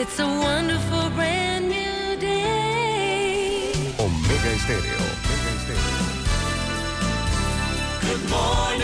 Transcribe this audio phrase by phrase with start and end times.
[0.00, 3.70] It's a wonderful brand new day.
[3.98, 4.96] Omega Estéreo.
[4.96, 6.00] Omega Estéreo.
[8.00, 8.80] Good morning.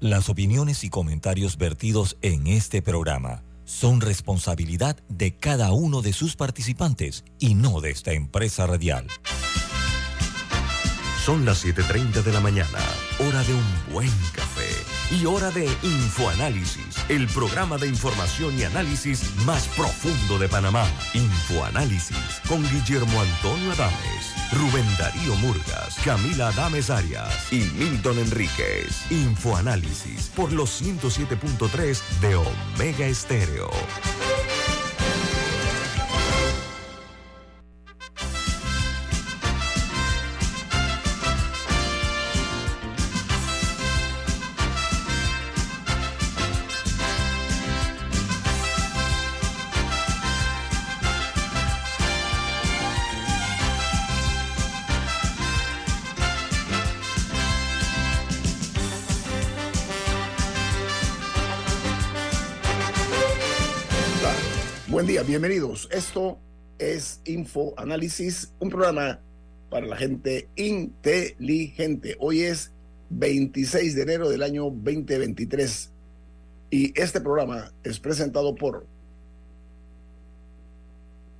[0.00, 6.36] Las opiniones y comentarios vertidos en este programa son responsabilidad de cada uno de sus
[6.36, 9.08] participantes y no de esta empresa radial.
[11.22, 12.78] Son las 7.30 de la mañana,
[13.28, 14.68] hora de un buen café
[15.10, 20.86] y hora de Infoanálisis, el programa de información y análisis más profundo de Panamá.
[21.12, 29.10] Infoanálisis con Guillermo Antonio Adames, Rubén Darío Murgas, Camila Adames Arias y Milton Enríquez.
[29.10, 33.70] Infoanálisis por los 107.3 de Omega Estéreo.
[65.30, 65.88] Bienvenidos.
[65.92, 66.40] Esto
[66.80, 69.20] es Info Análisis, un programa
[69.70, 72.16] para la gente inteligente.
[72.18, 72.72] Hoy es
[73.10, 75.92] 26 de enero del año 2023
[76.70, 78.88] y este programa es presentado por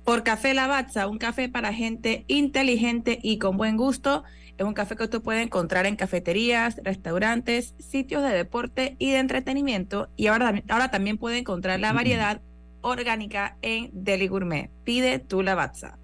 [0.05, 4.23] Por Café Lavazza, un café para gente inteligente y con buen gusto.
[4.57, 9.17] Es un café que usted puede encontrar en cafeterías, restaurantes, sitios de deporte y de
[9.17, 10.07] entretenimiento.
[10.15, 12.39] Y ahora, ahora también puede encontrar la variedad
[12.81, 14.69] orgánica en Deli Gourmet.
[14.83, 15.97] Pide tu Lavazza.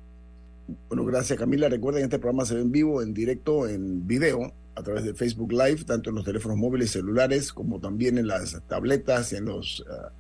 [0.89, 1.69] Bueno, gracias Camila.
[1.69, 5.51] Recuerden, este programa se ve en vivo, en directo, en video, a través de Facebook
[5.51, 10.11] Live, tanto en los teléfonos móviles celulares, como también en las tabletas, en los ah,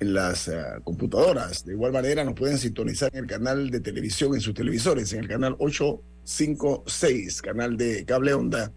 [0.00, 1.64] en las ah, computadoras.
[1.64, 5.20] De igual manera, nos pueden sintonizar en el canal de televisión, en sus televisores, en
[5.20, 8.72] el canal 856, canal de cable onda,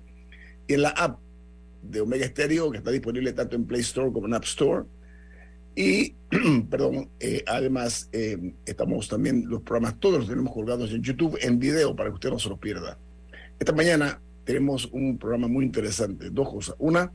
[0.67, 1.19] y en la app
[1.83, 4.85] de Omega Stereo, que está disponible tanto en Play Store como en App Store.
[5.75, 6.15] Y,
[6.69, 11.59] perdón, eh, además eh, estamos también, los programas todos los tenemos colgados en YouTube en
[11.59, 12.97] video para que usted no se los pierda.
[13.59, 16.75] Esta mañana tenemos un programa muy interesante, dos cosas.
[16.79, 17.11] Una,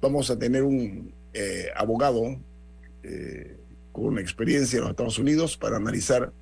[0.00, 2.36] vamos a tener un eh, abogado
[3.02, 3.56] eh,
[3.92, 6.32] con experiencia en los Estados Unidos para analizar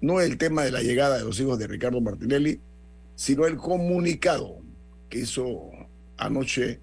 [0.00, 2.60] no el tema de la llegada de los hijos de Ricardo Martinelli,
[3.16, 4.56] sino el comunicado
[5.08, 5.70] que hizo
[6.16, 6.80] anoche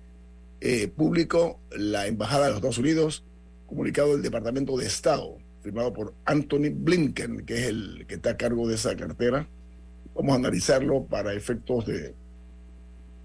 [0.61, 3.23] eh, público la Embajada de los Estados Unidos
[3.67, 8.37] comunicado del Departamento de Estado, firmado por Anthony Blinken, que es el que está a
[8.37, 9.47] cargo de esa cartera.
[10.15, 12.15] Vamos a analizarlo para efectos de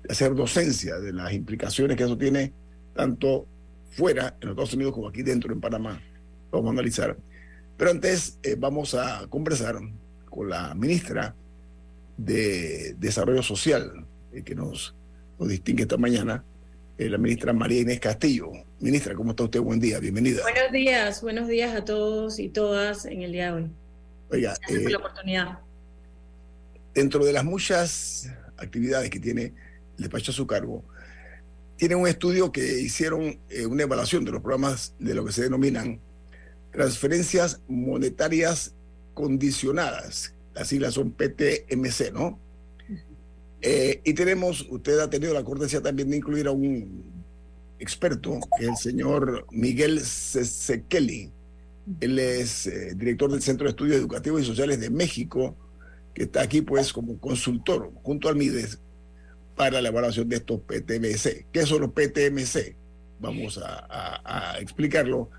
[0.08, 2.52] hacer docencia de las implicaciones que eso tiene
[2.94, 3.46] tanto
[3.90, 6.02] fuera en los Estados Unidos como aquí dentro en Panamá.
[6.50, 7.16] Vamos a analizar.
[7.76, 9.76] Pero antes eh, vamos a conversar
[10.28, 11.34] con la ministra
[12.16, 14.94] de Desarrollo Social, eh, que nos,
[15.38, 16.44] nos distingue esta mañana,
[16.98, 18.50] eh, la ministra María Inés Castillo.
[18.80, 19.60] Ministra, ¿cómo está usted?
[19.60, 20.42] Buen día, bienvenida.
[20.42, 23.70] Buenos días, buenos días a todos y todas en el día de hoy.
[24.30, 25.58] Oiga, Gracias por eh, la oportunidad.
[26.94, 29.42] dentro de las muchas actividades que tiene
[29.96, 30.84] el despacho a su cargo,
[31.76, 35.42] tiene un estudio que hicieron eh, una evaluación de los programas de lo que se
[35.42, 36.00] denominan
[36.70, 38.74] transferencias monetarias
[39.14, 40.34] condicionadas.
[40.54, 42.38] Las siglas son PTMC, ¿no?
[43.62, 47.04] Eh, y tenemos, usted ha tenido la cortesía también de incluir a un
[47.78, 51.30] experto, que es el señor Miguel Sesekeli.
[52.00, 55.56] Él es eh, director del Centro de Estudios Educativos y Sociales de México,
[56.14, 58.78] que está aquí pues como consultor junto al MIDES
[59.56, 61.46] para la evaluación de estos PTMC.
[61.52, 62.76] ¿Qué son los PTMC?
[63.20, 65.30] Vamos a, a- a explicarlo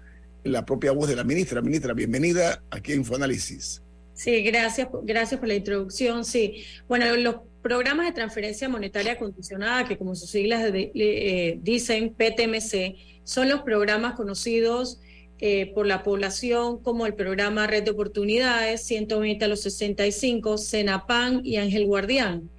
[0.44, 1.62] en la propia voz de la ministra.
[1.62, 3.82] Ministra, bienvenida aquí a Infoanálisis.
[4.14, 6.24] Sí, gracias, gracias por la introducción.
[6.24, 12.96] Sí, bueno, los programas de transferencia monetaria condicionada, que como sus siglas eh, dicen, PTMC,
[13.24, 15.00] son los programas conocidos
[15.40, 21.42] eh, por la población como el programa Red de Oportunidades, 120 a los 65, Cenapan
[21.44, 22.50] y Ángel Guardián.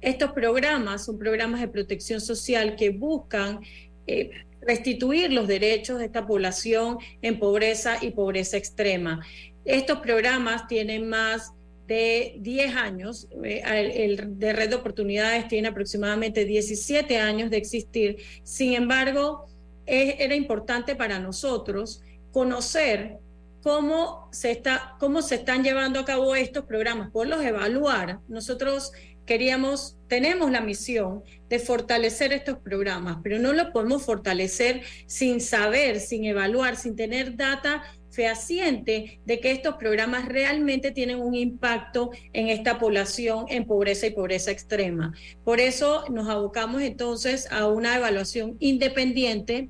[0.00, 3.60] Estos programas son programas de protección social que buscan
[4.06, 4.30] eh,
[4.62, 9.20] restituir los derechos de esta población en pobreza y pobreza extrema.
[9.64, 11.52] Estos programas tienen más
[11.86, 13.62] de 10 años, eh,
[13.96, 18.18] el, de Red de Oportunidades tiene aproximadamente 17 años de existir.
[18.44, 19.46] Sin embargo,
[19.86, 23.18] era importante para nosotros conocer
[23.62, 24.62] cómo se,
[24.98, 28.20] cómo se están llevando a cabo estos programas, poderlos evaluar.
[28.28, 28.92] Nosotros
[29.26, 36.00] queríamos, tenemos la misión de fortalecer estos programas, pero no lo podemos fortalecer sin saber,
[36.00, 42.48] sin evaluar, sin tener data fehaciente de que estos programas realmente tienen un impacto en
[42.48, 45.14] esta población en pobreza y pobreza extrema.
[45.44, 49.68] Por eso nos abocamos entonces a una evaluación independiente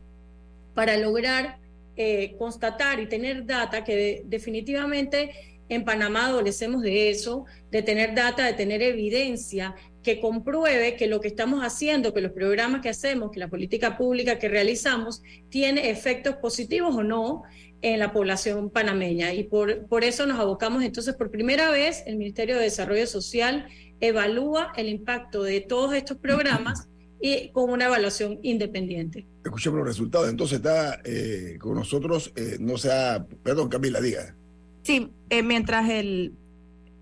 [0.75, 1.59] para lograr
[1.97, 8.44] eh, constatar y tener data que definitivamente en Panamá adolecemos de eso, de tener data,
[8.44, 13.31] de tener evidencia que compruebe que lo que estamos haciendo, que los programas que hacemos,
[13.31, 17.44] que la política pública que realizamos tiene efectos positivos o no
[17.82, 19.32] en la población panameña.
[19.32, 23.69] Y por, eso nos abocamos entonces, por primera vez, el Ministerio de Desarrollo Social
[24.00, 26.88] evalúa el impacto de todos estos programas
[27.20, 29.26] y con una evaluación independiente.
[29.44, 30.28] Escuchemos los resultados.
[30.28, 34.34] Entonces está eh, con nosotros, eh, no sea, perdón, Camila, diga.
[34.82, 36.35] Sí, eh, mientras el,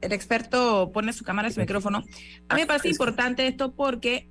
[0.00, 2.04] el, experto pone su cámara y su micrófono,
[2.48, 4.28] a mí me parece importante esto porque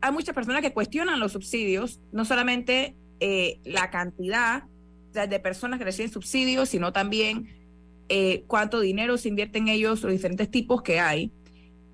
[0.00, 4.64] hay muchas personas que cuestionan los subsidios, no solamente eh, la cantidad
[5.12, 7.48] de personas que reciben subsidios, sino también
[8.08, 11.32] eh, cuánto dinero se invierte en ellos, los diferentes tipos que hay.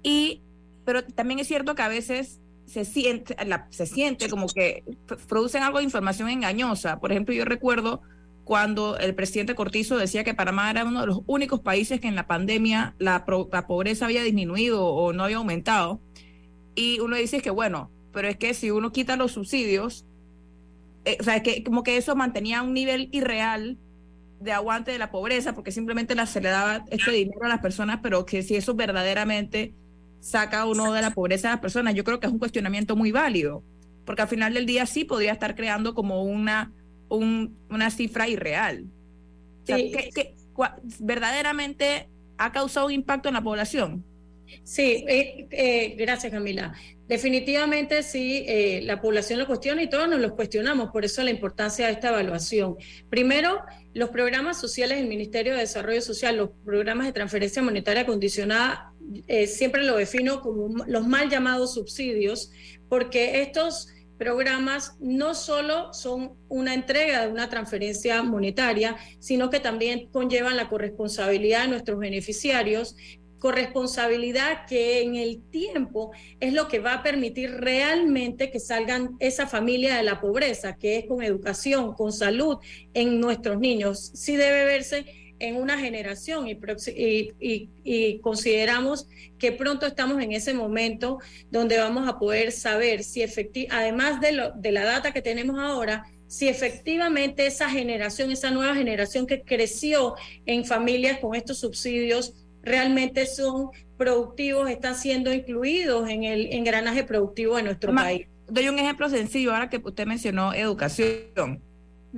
[0.02, 0.42] Y,
[0.84, 3.34] pero también es cierto que a veces se siente,
[3.70, 4.84] se siente como que
[5.28, 7.00] producen algo de información engañosa.
[7.00, 8.02] Por ejemplo, yo recuerdo
[8.46, 12.14] cuando el presidente Cortizo decía que Panamá era uno de los únicos países que en
[12.14, 16.00] la pandemia la, la pobreza había disminuido o no había aumentado.
[16.76, 20.06] Y uno dice que bueno, pero es que si uno quita los subsidios,
[21.04, 23.78] eh, o sea, que como que eso mantenía un nivel irreal
[24.40, 27.98] de aguante de la pobreza, porque simplemente se le daba este dinero a las personas,
[28.00, 29.74] pero que si eso verdaderamente
[30.20, 33.10] saca uno de la pobreza a las personas, yo creo que es un cuestionamiento muy
[33.10, 33.64] válido,
[34.04, 36.72] porque al final del día sí podría estar creando como una,
[37.08, 38.84] un, una cifra irreal.
[39.62, 40.34] O sea, que,
[40.98, 42.08] verdaderamente
[42.38, 44.04] ha causado un impacto en la población.
[44.62, 46.74] Sí, eh, eh, gracias Camila.
[47.08, 51.30] Definitivamente sí, eh, la población lo cuestiona y todos nos lo cuestionamos, por eso la
[51.30, 52.76] importancia de esta evaluación.
[53.10, 53.60] Primero,
[53.94, 58.92] los programas sociales del Ministerio de Desarrollo Social, los programas de transferencia monetaria condicionada,
[59.46, 62.50] siempre lo defino como los mal llamados subsidios,
[62.88, 63.88] porque estos
[64.18, 70.68] programas no solo son una entrega de una transferencia monetaria, sino que también conllevan la
[70.68, 72.96] corresponsabilidad de nuestros beneficiarios
[73.38, 76.10] corresponsabilidad que en el tiempo
[76.40, 80.98] es lo que va a permitir realmente que salgan esa familia de la pobreza, que
[80.98, 82.58] es con educación, con salud
[82.94, 84.10] en nuestros niños.
[84.14, 85.04] Sí debe verse
[85.38, 86.58] en una generación y,
[87.84, 91.18] y, consideramos que pronto estamos en ese momento
[91.50, 95.58] donde vamos a poder saber si efectivamente, además de, lo, de la data que tenemos
[95.58, 102.34] ahora, si efectivamente esa generación, esa nueva generación que creció en familias con estos subsidios,
[102.62, 108.26] realmente son productivos, están siendo incluidos en el engranaje productivo de nuestro país.
[108.48, 111.62] Doy un ejemplo sencillo ahora que usted mencionó educación.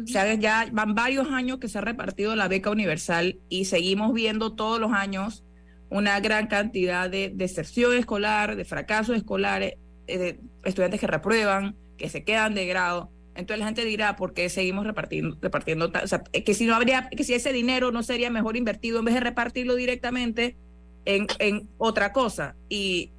[0.03, 4.12] O sea, ya van varios años que se ha repartido la beca universal y seguimos
[4.12, 5.45] viendo todos los años
[5.91, 9.75] una gran cantidad de deserción escolar, de fracasos escolares,
[10.06, 13.11] eh, de estudiantes que reprueban, que se quedan de grado.
[13.35, 15.91] Entonces la gente dirá, ¿por qué seguimos repartiendo, repartiendo?
[16.03, 19.05] O sea, que si no habría, que si ese dinero no sería mejor invertido en
[19.05, 20.56] vez de repartirlo directamente
[21.05, 22.56] en, en otra cosa.
[22.69, 23.12] Y,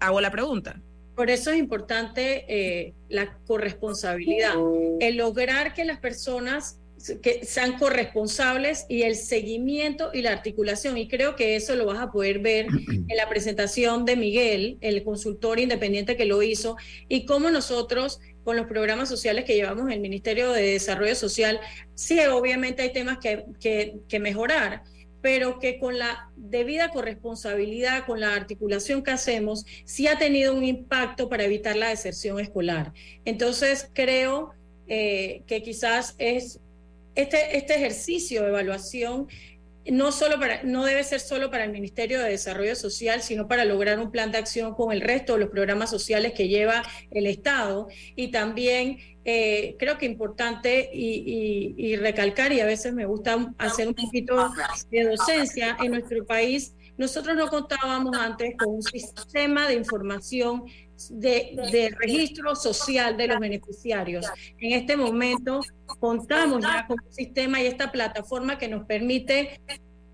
[0.00, 0.80] hago la pregunta.
[1.14, 4.54] Por eso es importante eh, la corresponsabilidad,
[5.00, 6.78] el lograr que las personas
[7.22, 10.96] que sean corresponsables y el seguimiento y la articulación.
[10.96, 15.02] Y creo que eso lo vas a poder ver en la presentación de Miguel, el
[15.02, 16.76] consultor independiente que lo hizo,
[17.08, 21.60] y cómo nosotros con los programas sociales que llevamos en el Ministerio de Desarrollo Social,
[21.94, 23.44] sí, obviamente hay temas que,
[24.08, 24.82] que, mejorar,
[25.22, 30.64] pero que con la debida corresponsabilidad, con la articulación que hacemos, sí ha tenido un
[30.64, 32.92] impacto para evitar la deserción escolar.
[33.24, 34.52] Entonces, creo
[34.88, 36.60] eh, que quizás es
[37.14, 39.28] este, este ejercicio de evaluación
[39.90, 43.64] no, solo para, no debe ser solo para el Ministerio de Desarrollo Social, sino para
[43.64, 47.26] lograr un plan de acción con el resto de los programas sociales que lleva el
[47.26, 47.88] Estado.
[48.14, 53.88] Y también eh, creo que importante y, y, recalcar, y a veces me gusta hacer
[53.88, 54.52] un poquito
[54.90, 60.64] de docencia, en nuestro país nosotros no contábamos antes con un sistema de información
[61.10, 64.26] de, de, registro social de los beneficiarios.
[64.58, 65.60] En este momento
[66.00, 69.60] contamos ya con un sistema y esta plataforma que nos permite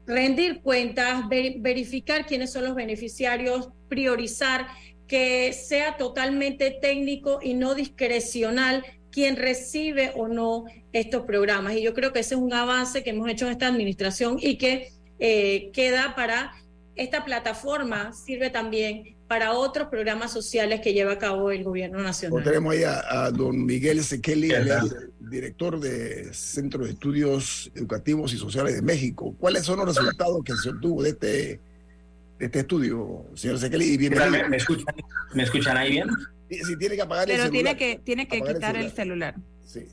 [0.06, 4.66] rendir cuentas, verificar quiénes son los beneficiarios, priorizar,
[5.06, 11.74] que sea totalmente técnico y no discrecional quien recibe o no estos programas.
[11.74, 14.56] Y yo creo que ese es un avance que hemos hecho en esta administración y
[14.56, 16.52] que eh, queda para
[16.98, 22.42] esta plataforma sirve también para otros programas sociales que lleva a cabo el gobierno nacional.
[22.42, 24.50] tenemos ahí a, don Miguel Sekeli,
[25.20, 29.34] director de Centro de Estudios Educativos y Sociales de México.
[29.38, 31.28] ¿Cuáles son los resultados que se obtuvo de este,
[32.38, 33.96] de este estudio, señor Sekeli?
[33.98, 34.86] ¿Me, escuchan,
[35.34, 36.08] ¿Me escuchan ahí bien?
[36.50, 37.76] Sí, tiene que apagar Pero el celular.
[37.76, 39.36] tiene que, tiene que quitar el celular.
[39.64, 39.86] Sí,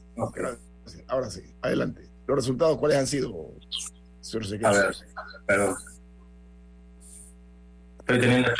[1.07, 2.09] ahora sí, adelante.
[2.25, 3.51] ¿Los resultados cuáles han sido,
[4.21, 4.65] señor Sekeli?
[4.65, 4.95] A ver,
[5.45, 5.75] perdón.
[8.07, 8.51] Estoy teniendo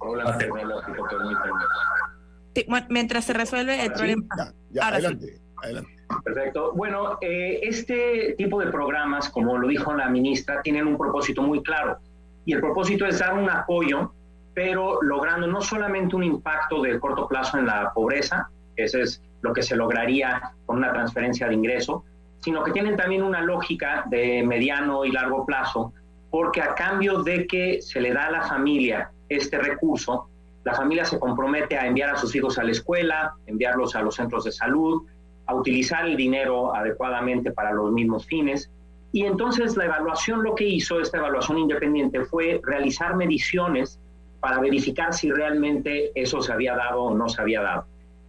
[0.00, 2.86] problemas tecnológicos, permítanme.
[2.88, 4.24] mientras se resuelve el problema.
[4.70, 5.90] Ya, adelante, adelante.
[6.24, 6.72] Perfecto.
[6.74, 11.62] Bueno, eh, este tipo de programas, como lo dijo la ministra, tienen un propósito muy
[11.62, 11.98] claro.
[12.44, 14.12] Y el propósito es dar un apoyo,
[14.54, 19.52] pero logrando no solamente un impacto de corto plazo en la pobreza, ese es lo
[19.52, 22.04] que se lograría con una transferencia de ingreso,
[22.40, 25.92] sino que tienen también una lógica de mediano y largo plazo
[26.30, 30.28] porque a cambio de que se le da a la familia este recurso,
[30.64, 34.14] la familia se compromete a enviar a sus hijos a la escuela, enviarlos a los
[34.14, 35.02] centros de salud,
[35.46, 38.70] a utilizar el dinero adecuadamente para los mismos fines.
[39.12, 43.98] Y entonces la evaluación lo que hizo, esta evaluación independiente, fue realizar mediciones
[44.38, 47.86] para verificar si realmente eso se había dado o no se había dado.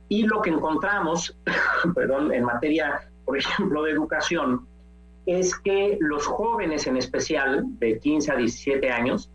[0.09, 1.37] Y lo que encontramos,
[1.95, 4.67] perdón, en materia, por ejemplo, de educación,
[5.25, 9.29] es que los jóvenes en especial de 15 a 17 años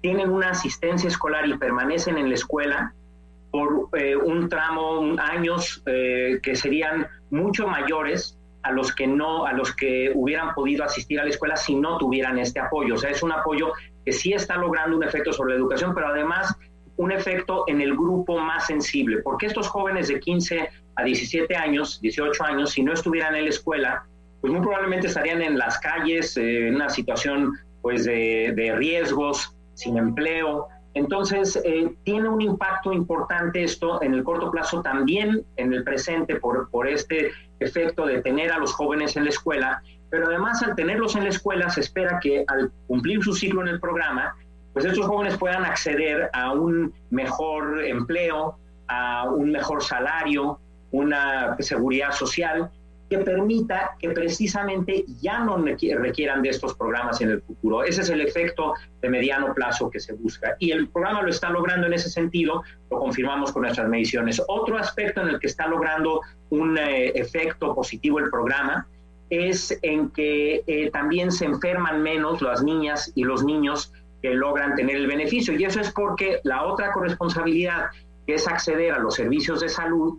[0.00, 2.94] tienen una asistencia escolar y permanecen en la escuela
[3.50, 9.52] por eh, un tramo, años eh, que serían mucho mayores a los que no, a
[9.52, 12.94] los que hubieran podido asistir a la escuela si no tuvieran este apoyo.
[12.94, 13.72] O sea, es un apoyo
[14.04, 16.54] que sí está logrando un efecto sobre la educación, pero además
[16.96, 22.00] un efecto en el grupo más sensible, porque estos jóvenes de 15 a 17 años,
[22.00, 24.06] 18 años, si no estuvieran en la escuela,
[24.46, 29.98] pues muy probablemente estarían en las calles, eh, en una situación pues de, riesgos, sin
[29.98, 30.68] empleo.
[30.94, 36.36] Entonces, eh, tiene un impacto importante esto en el corto plazo, también en el presente,
[36.36, 40.76] por, por este efecto de tener a los jóvenes en la escuela, pero además al
[40.76, 44.36] tenerlos en la escuela se espera que al cumplir su ciclo en el programa,
[44.74, 50.60] pues estos jóvenes puedan acceder a un mejor empleo, a un mejor salario,
[50.92, 52.70] una seguridad social
[53.08, 57.84] que permita que precisamente ya no requieran de estos programas en el futuro.
[57.84, 60.56] Ese es el efecto de mediano plazo que se busca.
[60.58, 64.42] Y el programa lo está logrando en ese sentido, lo confirmamos con nuestras mediciones.
[64.48, 66.20] Otro aspecto en el que está logrando
[66.50, 68.86] un eh, efecto positivo el programa
[69.30, 74.74] es en que eh, también se enferman menos las niñas y los niños que logran
[74.74, 75.54] tener el beneficio.
[75.54, 77.86] Y eso es porque la otra corresponsabilidad,
[78.26, 80.18] que es acceder a los servicios de salud,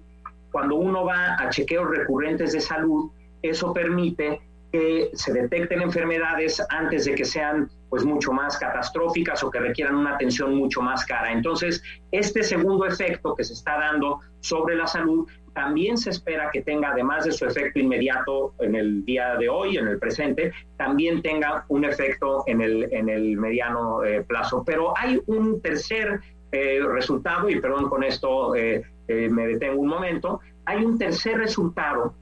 [0.58, 3.12] cuando uno va a chequeos recurrentes de salud,
[3.44, 9.52] eso permite que se detecten enfermedades antes de que sean pues mucho más catastróficas o
[9.52, 11.32] que requieran una atención mucho más cara.
[11.32, 16.64] Entonces, este segundo efecto que se está dando sobre la salud también se espera que
[16.64, 21.22] tenga, además de su efecto inmediato en el día de hoy, en el presente, también
[21.22, 24.64] tenga un efecto en el, en el mediano eh, plazo.
[24.66, 26.20] Pero hay un tercer
[26.58, 31.38] eh, resultado, y perdón con esto eh, eh, me detengo un momento, hay un tercer
[31.38, 32.14] resultado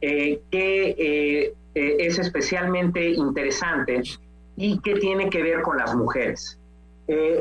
[0.00, 4.02] que es especialmente interesante
[4.56, 6.58] y que tiene que ver con las mujeres.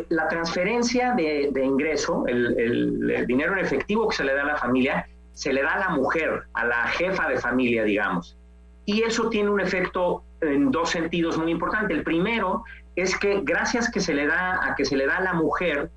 [0.10, 4.58] la transferencia de, ingreso, el, el, dinero en efectivo que se le da a la
[4.58, 8.38] familia, se le da a la mujer, a la jefa de familia, digamos.
[8.86, 11.98] Y eso tiene un efecto en dos sentidos muy importantes.
[11.98, 12.64] El primero
[12.96, 15.90] es que gracias que se le da a que se le da a la mujer,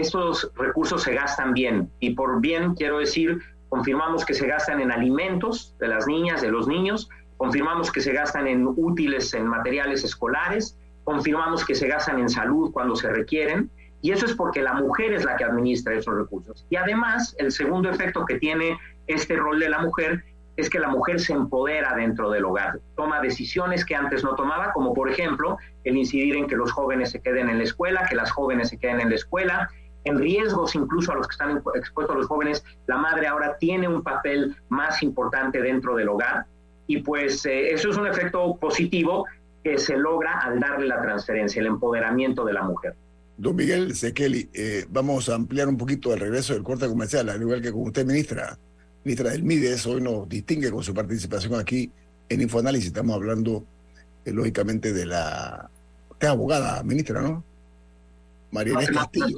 [0.00, 1.90] estos recursos se gastan bien.
[2.00, 3.38] Y por bien quiero decir,
[3.68, 8.12] confirmamos que se gastan en alimentos de las niñas, de los niños, confirmamos que se
[8.12, 13.70] gastan en útiles, en materiales escolares, confirmamos que se gastan en salud cuando se requieren.
[14.02, 16.66] Y eso es porque la mujer es la que administra esos recursos.
[16.70, 20.22] Y además, el segundo efecto que tiene este rol de la mujer
[20.56, 24.72] es que la mujer se empodera dentro del hogar, toma decisiones que antes no tomaba,
[24.72, 28.16] como por ejemplo el incidir en que los jóvenes se queden en la escuela, que
[28.16, 29.68] las jóvenes se queden en la escuela,
[30.06, 34.02] en riesgos incluso a los que están expuestos los jóvenes, la madre ahora tiene un
[34.02, 36.46] papel más importante dentro del hogar
[36.86, 39.26] y pues eh, eso es un efecto positivo
[39.64, 42.94] que se logra al darle la transferencia, el empoderamiento de la mujer.
[43.36, 47.42] Don Miguel Sekeli, eh, vamos a ampliar un poquito el regreso del corte comercial, al
[47.42, 48.56] igual que con usted, ministra,
[49.04, 51.90] ministra del MIDES, hoy nos distingue con su participación aquí
[52.28, 52.88] en Infoanálisis.
[52.88, 53.64] Estamos hablando,
[54.24, 55.68] eh, lógicamente, de la...
[56.10, 57.42] Usted es abogada, ministra, ¿no?
[58.52, 59.36] María Castillo.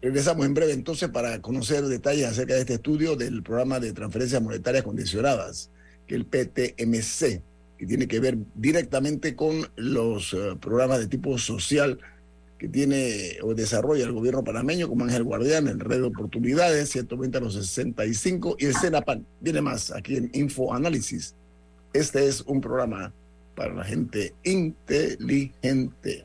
[0.00, 4.40] Regresamos en breve entonces para conocer detalles acerca de este estudio del programa de transferencias
[4.40, 5.70] monetarias condicionadas,
[6.06, 7.42] que el PTMC,
[7.76, 11.98] que tiene que ver directamente con los eh, programas de tipo social
[12.58, 17.38] que tiene o desarrolla el gobierno panameño, como Ángel Guardián, en Red de Oportunidades, 120
[17.38, 19.24] a los 65, y el CENAPAN.
[19.40, 21.34] Viene más aquí en Info Análisis.
[21.92, 23.12] Este es un programa
[23.54, 26.24] para la gente inteligente.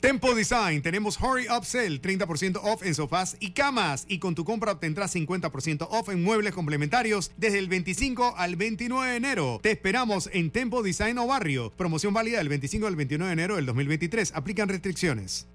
[0.00, 4.04] Tempo Design, tenemos Hurry Up Sale, 30% off en sofás y camas.
[4.08, 9.10] Y con tu compra obtendrás 50% off en muebles complementarios desde el 25 al 29
[9.10, 9.58] de enero.
[9.60, 11.72] Te esperamos en Tempo Design o Barrio.
[11.76, 14.32] Promoción válida del 25 al 29 de enero del 2023.
[14.34, 15.48] Aplican restricciones.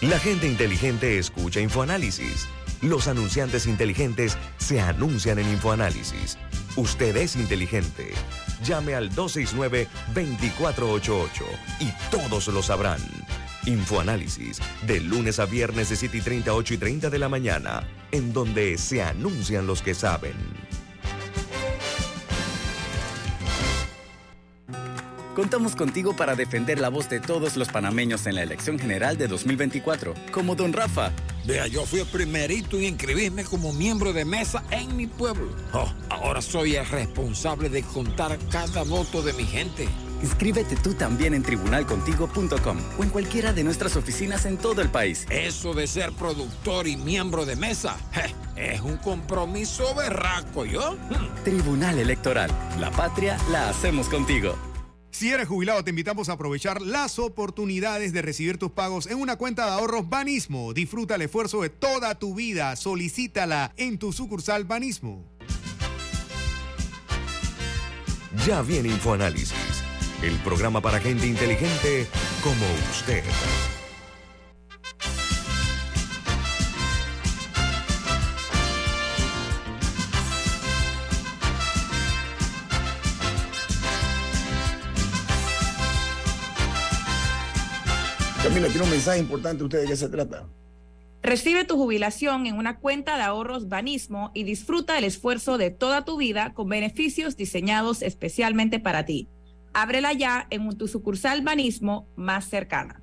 [0.00, 2.48] La gente inteligente escucha InfoAnálisis.
[2.80, 6.36] Los anunciantes inteligentes se anuncian en InfoAnálisis.
[6.76, 8.12] Usted es inteligente.
[8.64, 11.28] Llame al 269-2488
[11.80, 13.00] y todos lo sabrán.
[13.66, 17.86] Infoanálisis, de lunes a viernes de 7 y 30, 8 y 30 de la mañana,
[18.10, 20.32] en donde se anuncian los que saben.
[25.36, 29.28] Contamos contigo para defender la voz de todos los panameños en la elección general de
[29.28, 31.12] 2024, como don Rafa.
[31.44, 35.48] Vea, yo fui el primerito en inscribirme como miembro de mesa en mi pueblo.
[35.72, 39.88] Oh, ahora soy el responsable de contar cada voto de mi gente.
[40.22, 45.26] Inscríbete tú también en tribunalcontigo.com o en cualquiera de nuestras oficinas en todo el país.
[45.30, 50.96] Eso de ser productor y miembro de mesa je, es un compromiso berraco, ¿yo?
[51.44, 52.50] Tribunal Electoral.
[52.78, 54.56] La patria la hacemos contigo.
[55.12, 59.36] Si eres jubilado, te invitamos a aprovechar las oportunidades de recibir tus pagos en una
[59.36, 60.72] cuenta de ahorros Banismo.
[60.72, 62.74] Disfruta el esfuerzo de toda tu vida.
[62.76, 65.22] Solicítala en tu sucursal Banismo.
[68.46, 69.52] Ya viene InfoAnálisis,
[70.22, 72.06] el programa para gente inteligente
[72.42, 73.22] como usted.
[88.52, 89.64] Camila, tiene un mensaje importante.
[89.64, 90.46] ¿Usted de qué se trata?
[91.22, 96.04] Recibe tu jubilación en una cuenta de ahorros Banismo y disfruta el esfuerzo de toda
[96.04, 99.26] tu vida con beneficios diseñados especialmente para ti.
[99.72, 103.00] Ábrela ya en tu sucursal Banismo más cercana.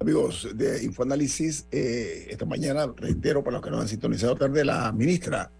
[0.00, 4.90] Amigos de Infoanálisis, eh, esta mañana, reitero para los que nos han sintonizado tarde, la
[4.90, 5.52] ministra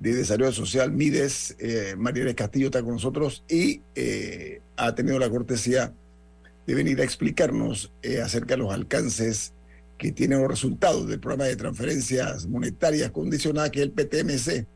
[0.00, 5.28] de Desarrollo Social, Mides, eh, María Castillo, está con nosotros y eh, ha tenido la
[5.28, 5.92] cortesía
[6.66, 9.52] de venir a explicarnos eh, acerca de los alcances
[9.98, 14.66] que tienen los resultados del programa de transferencias monetarias condicionadas, que es el PTMC,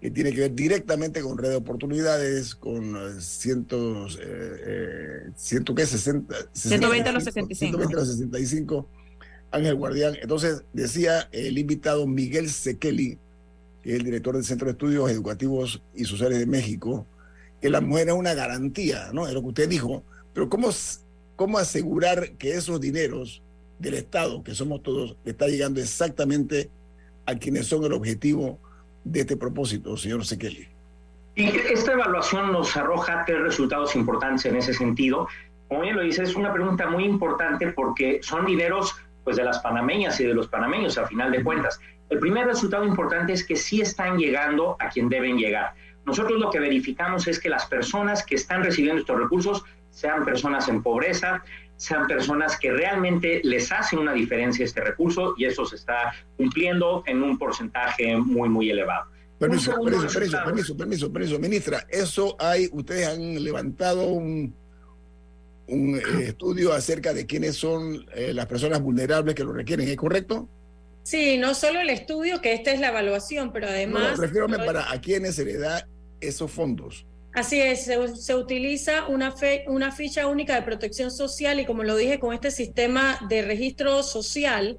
[0.00, 5.86] que tiene que ver directamente con red de oportunidades, con eh, cientos, eh, ciento qué,
[5.86, 7.78] 60, 120 a los 65.
[7.78, 8.88] 120 a los 65,
[9.50, 10.16] Ángel Guardián.
[10.20, 13.18] Entonces, decía el invitado Miguel Sekeli,
[13.82, 17.06] que es el director del Centro de Estudios Educativos y Sociales de México,
[17.60, 19.26] que la mujer es una garantía, ¿no?
[19.26, 20.70] Es lo que usted dijo, pero ¿cómo,
[21.38, 23.40] cómo asegurar que esos dineros
[23.78, 26.68] del Estado, que somos todos, le está llegando exactamente
[27.26, 28.58] a quienes son el objetivo
[29.04, 30.66] de este propósito, señor Sekeli?
[31.36, 35.28] Y esta evaluación nos arroja tres resultados importantes en ese sentido.
[35.68, 39.60] Como bien lo dice, es una pregunta muy importante porque son dineros pues, de las
[39.60, 41.78] panameñas y de los panameños, a final de cuentas.
[42.10, 45.72] El primer resultado importante es que sí están llegando a quien deben llegar.
[46.04, 49.64] Nosotros lo que verificamos es que las personas que están recibiendo estos recursos
[49.98, 51.42] sean personas en pobreza,
[51.76, 57.02] sean personas que realmente les hacen una diferencia este recurso y eso se está cumpliendo
[57.06, 59.10] en un porcentaje muy, muy elevado.
[59.40, 61.38] Permiso, permiso, permiso, permiso, permiso, permiso.
[61.40, 64.54] Ministra, eso hay, ustedes han levantado un,
[65.66, 69.96] un eh, estudio acerca de quiénes son eh, las personas vulnerables que lo requieren, ¿es
[69.96, 70.48] correcto?
[71.02, 74.16] Sí, no solo el estudio, que esta es la evaluación, pero además...
[74.16, 75.88] no, refiérame para a quiénes se le da
[76.20, 77.04] esos fondos.
[77.38, 81.94] Así es, se, utiliza una, fe- una ficha única de protección social y como lo
[81.94, 84.76] dije, con este sistema de registro social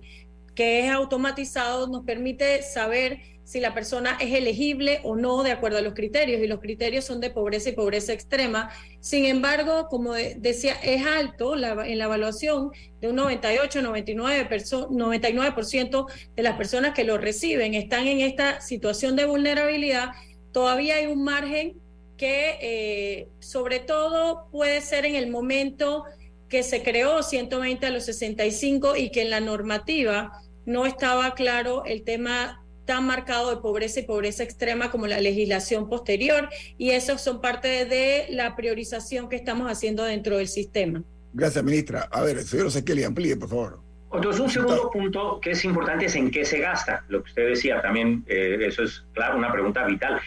[0.56, 5.78] que es automatizado, nos permite saber si la persona es elegible o no de acuerdo
[5.78, 8.70] a los criterios y los criterios son de pobreza y pobreza extrema.
[9.00, 14.50] Sin embargo, como de- decía, es alto la- en la evaluación de un 98, 99%,
[14.50, 20.10] perso- 99% de las personas que lo reciben están en esta situación de vulnerabilidad.
[20.52, 21.80] Todavía hay un margen
[22.20, 26.04] que eh, sobre todo puede ser en el momento
[26.50, 30.34] que se creó 120 a los 65 y que en la normativa
[30.66, 35.88] no estaba claro el tema tan marcado de pobreza y pobreza extrema como la legislación
[35.88, 41.04] posterior, y esos son parte de la priorización que estamos haciendo dentro del sistema.
[41.32, 42.10] Gracias, ministra.
[42.12, 43.80] A ver, señor Osequeli, amplíe, por favor.
[44.12, 47.06] Entonces, un segundo punto que es importante es en qué se gasta.
[47.10, 50.20] Lo que usted decía también, eh, eso es, claro, una pregunta vital.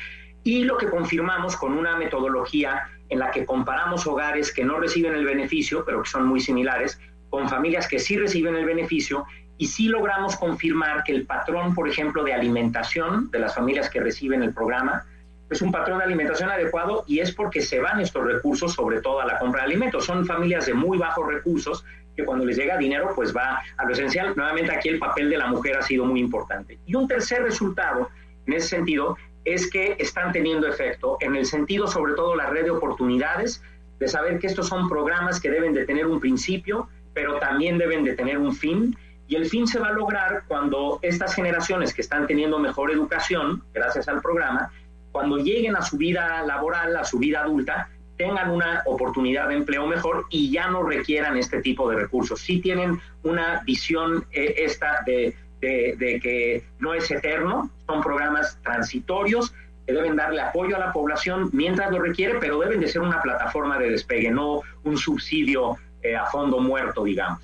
[0.45, 5.15] Y lo que confirmamos con una metodología en la que comparamos hogares que no reciben
[5.15, 6.99] el beneficio, pero que son muy similares,
[7.31, 9.25] con familias que sí reciben el beneficio
[9.59, 14.01] y sí logramos confirmar que el patrón, por ejemplo, de alimentación de las familias que
[14.01, 15.05] reciben el programa
[15.53, 19.21] es un patrón de alimentación adecuado y es porque se van estos recursos sobre todo
[19.21, 20.07] a la compra de alimentos.
[20.07, 21.85] Son familias de muy bajos recursos
[22.17, 24.33] que cuando les llega dinero pues va a lo esencial.
[24.35, 26.79] Nuevamente aquí el papel de la mujer ha sido muy importante.
[26.87, 28.09] Y un tercer resultado
[28.47, 32.65] en ese sentido es que están teniendo efecto en el sentido sobre todo la red
[32.65, 33.63] de oportunidades,
[33.99, 38.05] de saber que estos son programas que deben de tener un principio, pero también deben
[38.05, 38.97] de tener un fin.
[39.29, 43.63] Y el fin se va a lograr cuando estas generaciones que están teniendo mejor educación,
[43.73, 44.71] gracias al programa,
[45.13, 49.87] cuando lleguen a su vida laboral, a su vida adulta, tengan una oportunidad de empleo
[49.87, 52.41] mejor y ya no requieran este tipo de recursos.
[52.41, 59.55] Sí tienen una visión eh, esta de, de, que no es eterno, son programas transitorios
[59.87, 63.23] que deben darle apoyo a la población mientras lo requiere, pero deben de ser una
[63.23, 67.41] plataforma de despegue, no un subsidio eh, a fondo muerto, digamos.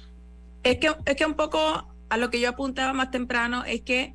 [0.63, 4.15] Es que, es que un poco a lo que yo apuntaba más temprano es que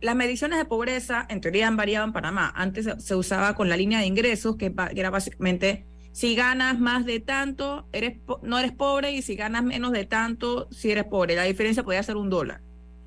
[0.00, 2.52] las mediciones de pobreza, en teoría, han variado en Panamá.
[2.54, 7.20] Antes se usaba con la línea de ingresos, que era básicamente si ganas más de
[7.20, 11.36] tanto, eres no eres pobre, y si ganas menos de tanto, si eres pobre.
[11.36, 12.60] La diferencia podía ser un dólar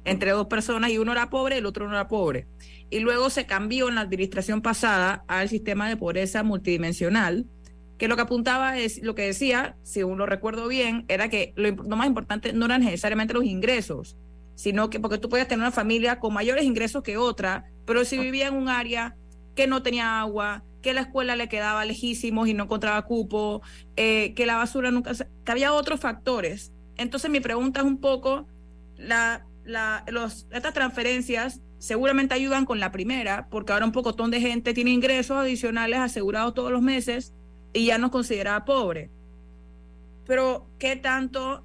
[0.06, 2.48] entre dos personas y uno era pobre y el otro no era pobre.
[2.90, 7.46] Y luego se cambió en la administración pasada al sistema de pobreza multidimensional,
[7.98, 11.70] que lo que apuntaba es, lo que decía, si lo recuerdo bien, era que lo,
[11.72, 14.18] lo más importante no eran necesariamente los ingresos,
[14.56, 18.18] sino que porque tú puedes tener una familia con mayores ingresos que otra, pero si
[18.18, 19.16] vivía en un área
[19.56, 23.62] que no tenía agua, que la escuela le quedaba lejísimos y no encontraba cupo,
[23.96, 26.74] eh, que la basura nunca, que había otros factores.
[26.98, 28.48] Entonces mi pregunta es un poco,
[28.96, 34.42] la, la, los, estas transferencias seguramente ayudan con la primera, porque ahora un pocotón de
[34.42, 37.34] gente tiene ingresos adicionales asegurados todos los meses
[37.74, 39.10] y ya nos considera pobre.
[40.26, 41.64] Pero, ¿qué tanto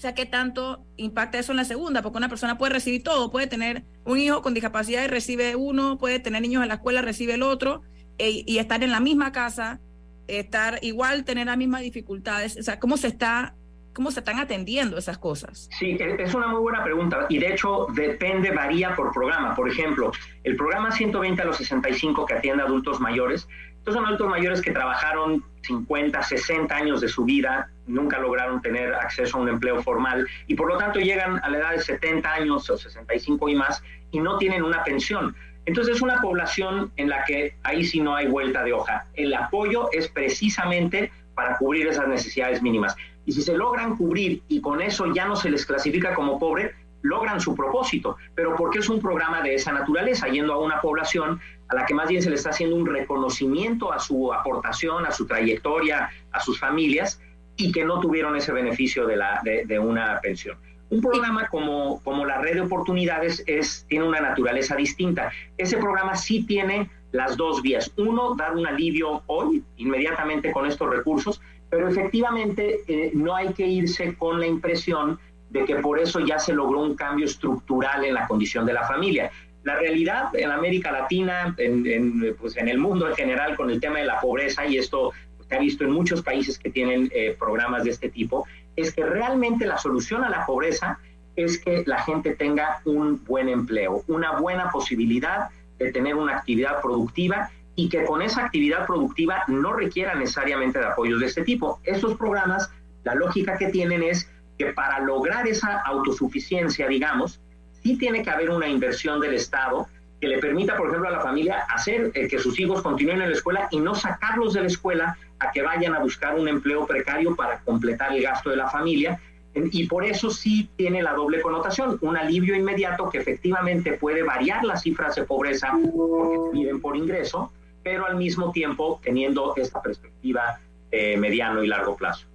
[0.00, 2.00] o sea, ¿qué tanto impacta eso en la segunda?
[2.00, 5.98] Porque una persona puede recibir todo, puede tener un hijo con discapacidad y recibe uno,
[5.98, 7.82] puede tener niños en la escuela, recibe el otro,
[8.16, 9.78] e, y estar en la misma casa,
[10.26, 12.56] estar igual, tener las mismas dificultades.
[12.58, 13.54] O sea, ¿cómo se está
[13.92, 15.68] ¿Cómo se están atendiendo esas cosas?
[15.78, 19.54] Sí, es una muy buena pregunta y de hecho depende, varía por programa.
[19.54, 20.12] Por ejemplo,
[20.44, 23.48] el programa 120 a los 65 que atiende adultos mayores,
[23.78, 28.94] estos son adultos mayores que trabajaron 50, 60 años de su vida, nunca lograron tener
[28.94, 32.32] acceso a un empleo formal y por lo tanto llegan a la edad de 70
[32.32, 35.34] años o 65 y más y no tienen una pensión.
[35.66, 39.06] Entonces es una población en la que ahí sí no hay vuelta de hoja.
[39.14, 42.96] El apoyo es precisamente para cubrir esas necesidades mínimas.
[43.30, 46.74] Y si se logran cubrir y con eso ya no se les clasifica como pobre,
[47.02, 48.16] logran su propósito.
[48.34, 51.94] Pero porque es un programa de esa naturaleza, yendo a una población a la que
[51.94, 56.40] más bien se le está haciendo un reconocimiento a su aportación, a su trayectoria, a
[56.40, 57.20] sus familias,
[57.56, 60.58] y que no tuvieron ese beneficio de, la, de, una pensión.
[60.88, 65.30] Un programa como, como la red de oportunidades es, tiene una naturaleza distinta.
[65.56, 67.92] Ese programa sí tiene las dos vías.
[67.96, 73.66] Uno, dar un alivio hoy, inmediatamente con estos recursos, pero efectivamente eh, no hay que
[73.66, 75.18] irse con la impresión
[75.50, 78.86] de que por eso ya se logró un cambio estructural en la condición de la
[78.86, 79.30] familia.
[79.62, 83.98] La realidad en América Latina, en, pues en el mundo en general, con el tema
[83.98, 85.12] de la pobreza, y esto
[85.48, 89.04] se ha visto en muchos países que tienen eh, programas de este tipo, es que
[89.04, 90.98] realmente la solución a la pobreza
[91.36, 96.80] es que la gente tenga un buen empleo, una buena posibilidad de tener una actividad
[96.80, 97.50] productiva
[97.80, 101.80] y que con esa actividad productiva no requiera necesariamente de apoyos de este tipo.
[101.82, 102.70] Estos programas,
[103.04, 107.40] la lógica que tienen es que para lograr esa autosuficiencia, digamos,
[107.82, 109.86] sí tiene que haber una inversión del Estado
[110.20, 113.30] que le permita, por ejemplo, a la familia hacer eh, que sus hijos continúen en
[113.30, 116.86] la escuela y no sacarlos de la escuela a que vayan a buscar un empleo
[116.86, 119.18] precario para completar el gasto de la familia.
[119.54, 124.64] Y por eso sí tiene la doble connotación, un alivio inmediato que efectivamente puede variar
[124.64, 127.50] las cifras de pobreza porque se miden por ingreso,
[127.82, 132.26] pero al mismo tiempo teniendo esta perspectiva eh, mediano y largo plazo.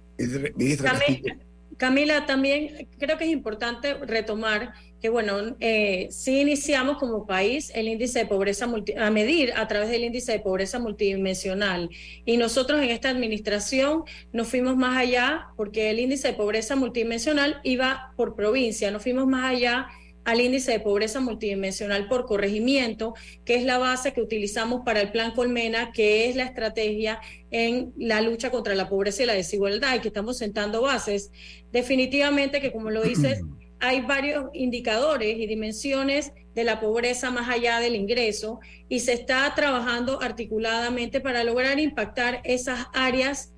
[1.76, 7.86] Camila, también creo que es importante retomar que, bueno, eh, sí iniciamos como país el
[7.86, 8.66] índice de pobreza
[8.98, 11.90] a medir a través del índice de pobreza multidimensional.
[12.24, 17.60] Y nosotros en esta administración nos fuimos más allá porque el índice de pobreza multidimensional
[17.62, 19.88] iba por provincia, nos fuimos más allá
[20.26, 25.12] al índice de pobreza multidimensional por corregimiento, que es la base que utilizamos para el
[25.12, 27.20] Plan Colmena, que es la estrategia
[27.52, 31.30] en la lucha contra la pobreza y la desigualdad, y que estamos sentando bases.
[31.70, 33.40] Definitivamente que, como lo dices,
[33.78, 38.58] hay varios indicadores y dimensiones de la pobreza más allá del ingreso
[38.88, 43.52] y se está trabajando articuladamente para lograr impactar esas áreas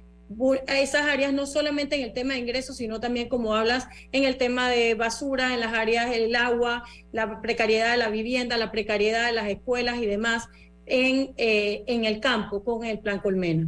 [0.68, 4.36] esas áreas no solamente en el tema de ingresos, sino también como hablas en el
[4.36, 9.26] tema de basura, en las áreas del agua, la precariedad de la vivienda, la precariedad
[9.26, 10.48] de las escuelas y demás
[10.86, 13.66] en, eh, en el campo con el Plan Colmena.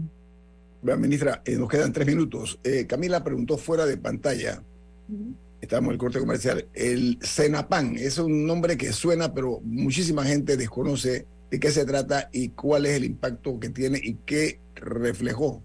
[0.82, 2.58] Ministra, eh, nos quedan tres minutos.
[2.64, 4.62] Eh, Camila preguntó fuera de pantalla
[5.60, 10.56] estamos en el corte comercial, el Cenapan, es un nombre que suena, pero muchísima gente
[10.56, 15.62] desconoce de qué se trata y cuál es el impacto que tiene y qué reflejó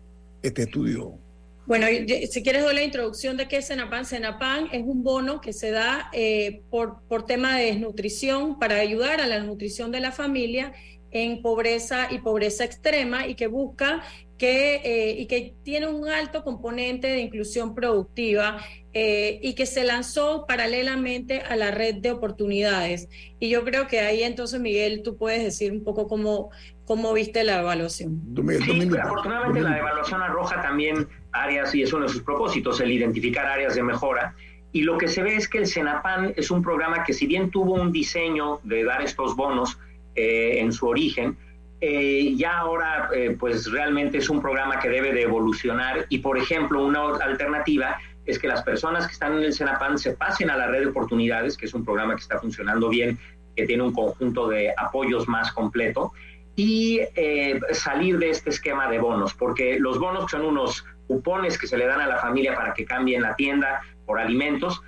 [0.47, 1.19] este estudio.
[1.65, 1.87] Bueno,
[2.29, 4.05] si quieres doy la introducción de qué es Cenapan.
[4.05, 9.19] Cenapan es un bono que se da eh, por, por tema de desnutrición para ayudar
[9.19, 10.73] a la nutrición de la familia
[11.09, 14.03] en pobreza y pobreza extrema y que busca
[14.37, 18.57] que, eh, y que tiene un alto componente de inclusión productiva
[18.93, 23.07] eh, y que se lanzó paralelamente a la red de oportunidades.
[23.39, 26.49] Y yo creo que ahí entonces, Miguel, tú puedes decir un poco cómo,
[26.85, 28.21] cómo viste la evaluación.
[28.63, 33.45] Sí, afortunadamente la evaluación arroja también áreas, y es uno de sus propósitos, el identificar
[33.45, 34.35] áreas de mejora.
[34.71, 37.49] Y lo que se ve es que el Senapan es un programa que si bien
[37.49, 39.77] tuvo un diseño de dar estos bonos
[40.15, 41.37] eh, en su origen,
[41.81, 46.83] eh, ya ahora pues realmente es un programa que debe de evolucionar y por ejemplo
[46.83, 50.67] una alternativa es que las personas que están en el Senapan se pasen a la
[50.67, 53.19] red de oportunidades, que es un programa que está funcionando bien,
[53.55, 56.11] que tiene un conjunto de apoyos más completo,
[56.55, 61.67] y eh, salir de este esquema de bonos, porque los bonos son unos cupones que
[61.67, 64.81] se le dan a la familia para que cambien la tienda por alimentos,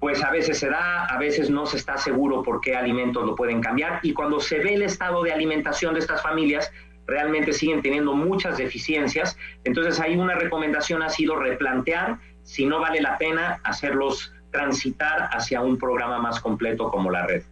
[0.00, 3.34] pues a veces se da, a veces no se está seguro por qué alimentos lo
[3.34, 6.70] pueden cambiar, y cuando se ve el estado de alimentación de estas familias,
[7.06, 9.36] realmente siguen teniendo muchas deficiencias.
[9.64, 15.60] Entonces, ahí una recomendación ha sido replantear si no vale la pena hacerlos transitar hacia
[15.60, 17.42] un programa más completo como la red.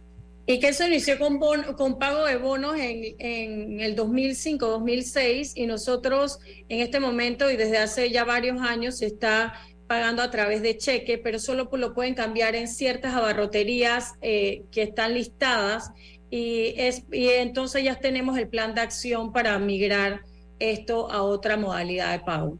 [0.45, 1.39] Y que se inició con,
[1.75, 7.77] con pago de bonos en, en el 2005-2006 y nosotros en este momento y desde
[7.77, 9.53] hace ya varios años se está
[9.87, 14.83] pagando a través de cheque, pero solo lo pueden cambiar en ciertas abarroterías eh, que
[14.83, 15.91] están listadas
[16.29, 20.21] y, es, y entonces ya tenemos el plan de acción para migrar
[20.59, 22.57] esto a otra modalidad de pago.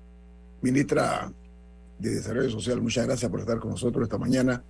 [0.61, 1.31] Ministra,
[1.97, 2.81] de Desarrollo Social.
[2.81, 4.63] Muchas gracias por estar con nosotros esta mañana.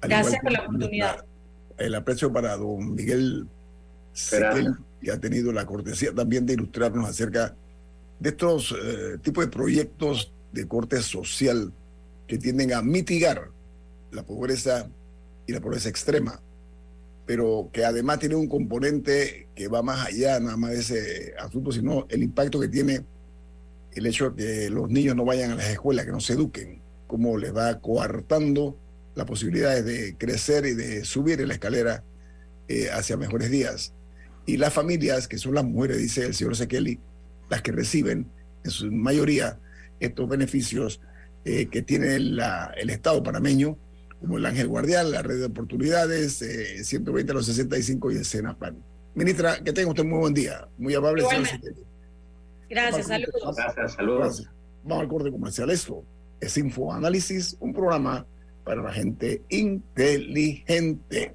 [0.00, 1.24] gracias por la oportunidad.
[1.80, 3.48] El aprecio para don Miguel
[5.00, 7.54] que ha tenido la cortesía también de ilustrarnos acerca
[8.18, 11.72] de estos eh, tipos de proyectos de corte social
[12.26, 13.48] que tienden a mitigar
[14.12, 14.88] la pobreza
[15.46, 16.40] y la pobreza extrema,
[17.24, 21.72] pero que además tiene un componente que va más allá nada más de ese asunto,
[21.72, 23.04] sino el impacto que tiene
[23.92, 26.80] el hecho de que los niños no vayan a las escuelas, que no se eduquen,
[27.06, 28.76] cómo les va coartando
[29.14, 32.04] las posibilidades de crecer y de subir en la escalera
[32.68, 33.94] eh, hacia mejores días.
[34.46, 37.00] Y las familias, que son las mujeres, dice el señor Sekeli,
[37.48, 38.30] las que reciben
[38.64, 39.58] en su mayoría
[39.98, 41.00] estos beneficios
[41.44, 43.76] eh, que tiene el Estado panameño,
[44.20, 46.44] como el Ángel Guardián, la Red de Oportunidades,
[46.82, 48.82] 120 a los 65 y el SENAPAN.
[49.14, 50.68] Ministra, que tenga usted muy buen día.
[50.78, 51.82] Muy amable, señor Sekeli.
[52.68, 53.56] Gracias, saludos.
[53.56, 54.50] Gracias, saludos.
[54.84, 55.70] Vamos al corte comercial.
[55.70, 56.04] Esto
[56.40, 58.26] es Infoanálisis, un programa
[58.64, 61.34] para la gente inteligente.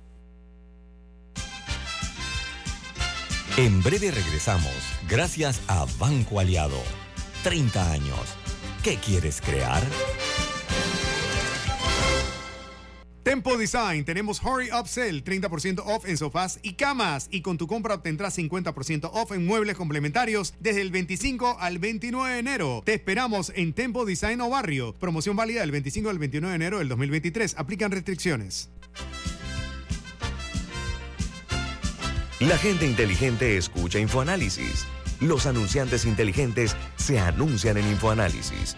[3.58, 4.74] En breve regresamos,
[5.10, 6.82] gracias a Banco Aliado.
[7.44, 8.36] 30 años.
[8.84, 9.82] ¿Qué quieres crear?
[13.26, 17.28] Tempo Design, tenemos Hurry Up Sale, 30% off en sofás y camas.
[17.32, 22.34] Y con tu compra obtendrás 50% off en muebles complementarios desde el 25 al 29
[22.34, 22.84] de enero.
[22.86, 24.94] Te esperamos en Tempo Design o Barrio.
[24.94, 27.56] Promoción válida del 25 al 29 de enero del 2023.
[27.58, 28.70] Aplican restricciones.
[32.40, 34.86] La gente inteligente escucha InfoAnálisis.
[35.20, 38.78] Los anunciantes inteligentes se anuncian en InfoAnálisis.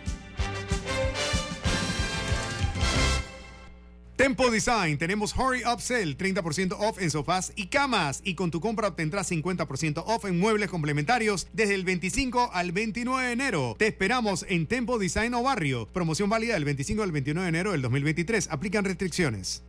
[4.41, 8.21] Tempo Design, tenemos Hurry Up Sale, 30% off en sofás y camas.
[8.23, 13.27] Y con tu compra obtendrás 50% off en muebles complementarios desde el 25 al 29
[13.27, 13.75] de enero.
[13.77, 15.87] Te esperamos en Tempo Design o Barrio.
[15.93, 18.47] Promoción válida del 25 al 29 de enero del 2023.
[18.49, 19.61] Aplican restricciones.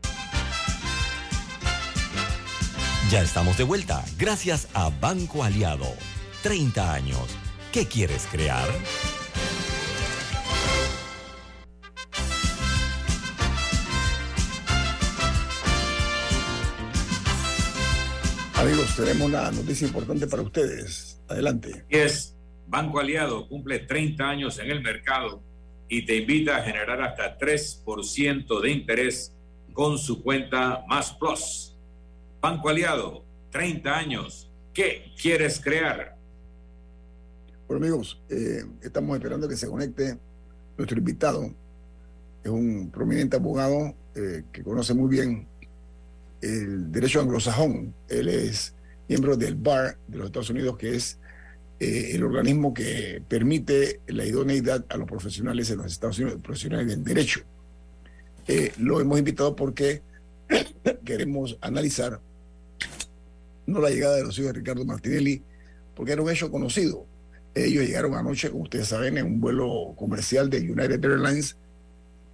[3.10, 5.92] Ya estamos de vuelta, gracias a Banco Aliado.
[6.42, 7.28] 30 años.
[7.72, 8.70] ¿Qué quieres crear?
[18.62, 21.20] Amigos, tenemos una noticia importante para ustedes.
[21.26, 21.84] Adelante.
[21.88, 22.36] Es
[22.68, 25.42] Banco Aliado cumple 30 años en el mercado
[25.88, 29.34] y te invita a generar hasta 3% de interés
[29.72, 31.76] con su cuenta Más Plus.
[32.40, 34.48] Banco Aliado, 30 años.
[34.72, 36.16] ¿Qué quieres crear?
[37.66, 40.20] Bueno, amigos, eh, estamos esperando que se conecte
[40.78, 41.52] nuestro invitado.
[42.44, 45.48] Es un prominente abogado eh, que conoce muy bien
[46.42, 47.94] el derecho anglosajón.
[48.08, 48.74] Él es
[49.08, 51.18] miembro del BAR de los Estados Unidos, que es
[51.80, 56.88] eh, el organismo que permite la idoneidad a los profesionales en los Estados Unidos, profesionales
[56.88, 57.40] del derecho.
[58.46, 60.02] Eh, lo hemos invitado porque
[61.04, 62.20] queremos analizar
[63.66, 65.42] no la llegada de los hijos de Ricardo Martinelli,
[65.94, 67.06] porque era un hecho conocido.
[67.54, 71.56] Ellos llegaron anoche, como ustedes saben, en un vuelo comercial de United Airlines,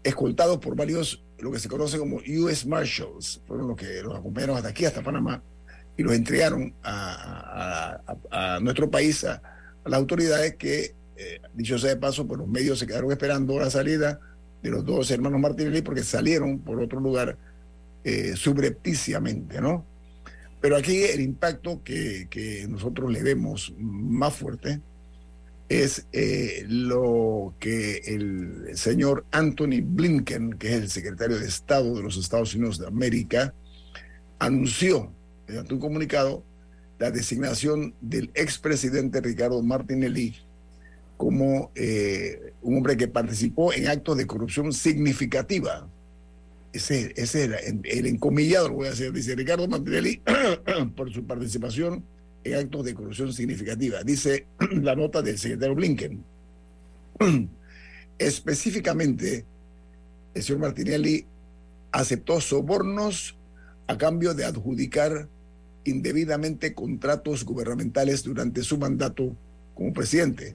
[0.08, 4.56] escoltados por varios, lo que se conoce como US Marshals, fueron los que los acompañaron
[4.56, 5.42] hasta aquí, hasta Panamá,
[5.96, 9.40] y los entregaron a, a- a nuestro país, a,
[9.84, 13.70] las autoridades que, eh, dicho sea de paso, pues los medios se quedaron esperando la
[13.70, 14.20] salida
[14.62, 17.36] de los dos hermanos Martinelli porque salieron por otro lugar
[18.04, 19.84] eh, subrepticiamente, ¿no?
[20.60, 24.80] Pero aquí el impacto que, que nosotros le vemos más fuerte
[25.68, 32.02] es eh, lo que el señor Anthony Blinken, que es el secretario de Estado de
[32.02, 33.52] los Estados Unidos de América,
[34.38, 35.12] anunció
[35.46, 36.42] mediante un comunicado
[36.98, 40.34] la designación del expresidente Ricardo Martinelli
[41.16, 45.88] como eh, un hombre que participó en actos de corrupción significativa.
[46.72, 50.22] Ese, ese es el, encomillado, lo voy a decir, dice Ricardo Martinelli,
[50.96, 52.04] por su participación
[52.44, 54.02] en actos de corrupción significativa.
[54.02, 56.24] Dice la nota del secretario Blinken.
[58.18, 59.44] Específicamente,
[60.34, 61.26] el señor Martinelli
[61.92, 63.36] aceptó sobornos
[63.86, 65.28] a cambio de adjudicar
[65.84, 69.34] indebidamente contratos gubernamentales durante su mandato
[69.74, 70.54] como presidente.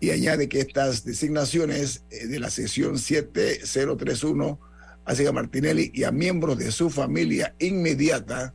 [0.00, 4.58] Y añade que estas designaciones eh, de la sesión 7031
[5.04, 8.54] hacen a Martinelli y a miembros de su familia inmediata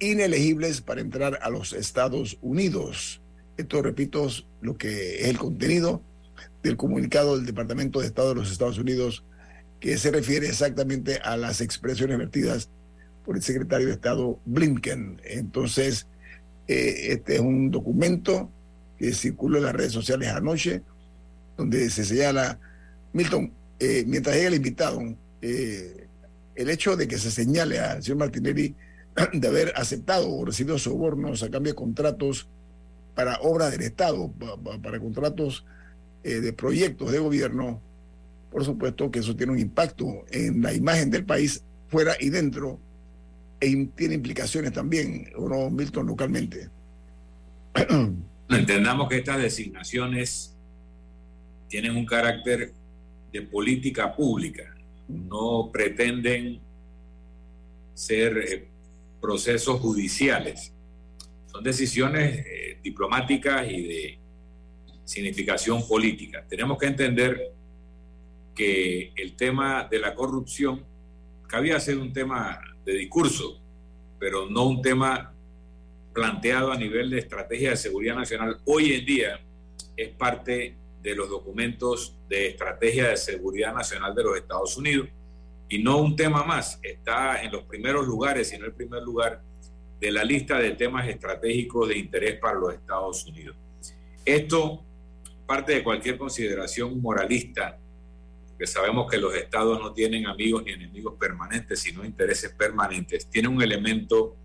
[0.00, 3.20] inelegibles para entrar a los Estados Unidos.
[3.56, 6.02] Esto, repito, es lo que es el contenido
[6.62, 9.24] del comunicado del Departamento de Estado de los Estados Unidos
[9.78, 12.68] que se refiere exactamente a las expresiones vertidas
[13.24, 15.20] por el secretario de Estado Blinken.
[15.24, 16.06] Entonces,
[16.68, 18.50] eh, este es un documento
[18.98, 20.82] que circuló en las redes sociales anoche,
[21.56, 22.58] donde se señala,
[23.12, 25.02] Milton, eh, mientras llega el invitado,
[25.40, 26.06] eh,
[26.54, 28.74] el hecho de que se señale al señor Martinelli
[29.32, 32.46] de haber aceptado o recibido sobornos a cambio de contratos
[33.14, 35.64] para obras del Estado, pa- pa- para contratos
[36.24, 37.80] eh, de proyectos de gobierno,
[38.50, 42.78] por supuesto que eso tiene un impacto en la imagen del país fuera y dentro
[43.60, 46.68] e tiene implicaciones también, ¿o no, Milton, localmente?
[48.48, 50.54] Entendamos que estas designaciones
[51.68, 52.72] tienen un carácter
[53.32, 54.74] de política pública,
[55.08, 56.58] no pretenden
[57.94, 58.68] ser eh,
[59.20, 60.72] procesos judiciales,
[61.46, 64.18] son decisiones eh, diplomáticas y de
[65.04, 66.44] significación política.
[66.48, 67.52] Tenemos que entender
[68.54, 70.84] que el tema de la corrupción
[71.48, 73.60] cabía ser un tema de discurso,
[74.18, 75.34] pero no un tema
[76.12, 78.60] planteado a nivel de estrategia de seguridad nacional.
[78.64, 79.40] Hoy en día
[79.96, 85.08] es parte de los documentos de estrategia de seguridad nacional de los Estados Unidos
[85.70, 86.78] y no un tema más.
[86.82, 89.40] Está en los primeros lugares, si no el primer lugar,
[90.00, 93.56] de la lista de temas estratégicos de interés para los Estados Unidos.
[94.24, 94.84] Esto
[95.46, 97.78] parte de cualquier consideración moralista,
[98.58, 103.26] que sabemos que los estados no tienen amigos ni enemigos permanentes, sino intereses permanentes.
[103.26, 104.36] Tiene un elemento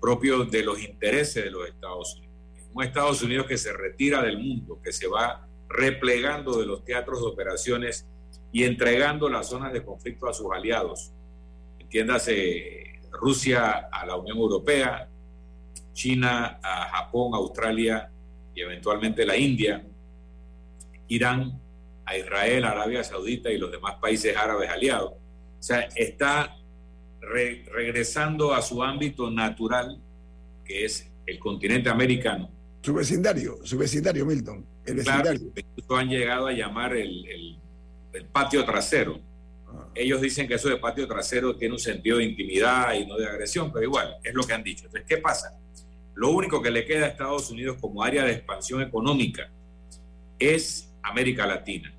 [0.00, 2.34] propio de los intereses de los Estados Unidos.
[2.72, 7.20] Un Estados Unidos que se retira del mundo, que se va replegando de los teatros
[7.20, 8.06] de operaciones
[8.52, 11.12] y entregando las zonas de conflicto a sus aliados.
[11.78, 15.08] Entiéndase Rusia a la Unión Europea,
[15.92, 18.10] China a Japón, Australia
[18.54, 19.84] y eventualmente la India,
[21.08, 21.60] Irán
[22.04, 25.12] a Israel, Arabia Saudita y los demás países árabes aliados.
[25.12, 26.56] O sea, está
[27.20, 30.00] re- regresando a su ámbito natural,
[30.64, 32.50] que es el continente americano.
[32.82, 35.52] Su vecindario, su vecindario, Milton, el Claro, vecindario.
[35.56, 37.58] incluso han llegado a llamar el, el-
[38.12, 39.20] el patio trasero.
[39.94, 43.26] ellos dicen que eso de patio trasero tiene un sentido de intimidad y no de
[43.26, 44.86] agresión, pero igual, es lo que han dicho.
[44.86, 45.58] Entonces, ¿qué pasa?
[46.14, 49.50] Lo único que le queda a Estados Unidos como área de expansión económica
[50.38, 51.92] es América Latina.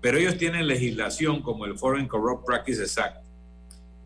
[0.00, 3.22] Pero ellos tienen legislación como el Foreign Corrupt Practices Act,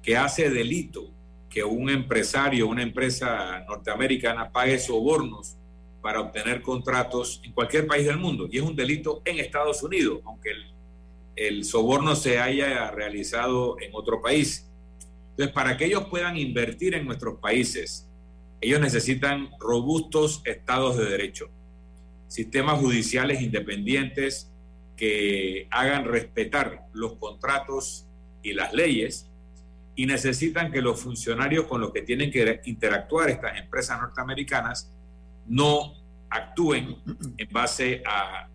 [0.02, 1.08] que hace delito
[1.48, 5.56] que un empresario, una empresa norteamericana pague sobornos
[6.02, 8.48] para obtener contratos en cualquier país del mundo.
[8.50, 10.73] Y es un delito en Estados Unidos, aunque el,
[11.36, 14.70] el soborno se haya realizado en otro país.
[15.30, 18.08] Entonces, para que ellos puedan invertir en nuestros países,
[18.60, 21.50] ellos necesitan robustos estados de derecho,
[22.28, 24.50] sistemas judiciales independientes
[24.96, 28.06] que hagan respetar los contratos
[28.42, 29.28] y las leyes
[29.96, 34.92] y necesitan que los funcionarios con los que tienen que interactuar estas empresas norteamericanas
[35.46, 35.94] no
[36.30, 36.96] actúen
[37.36, 38.48] en base a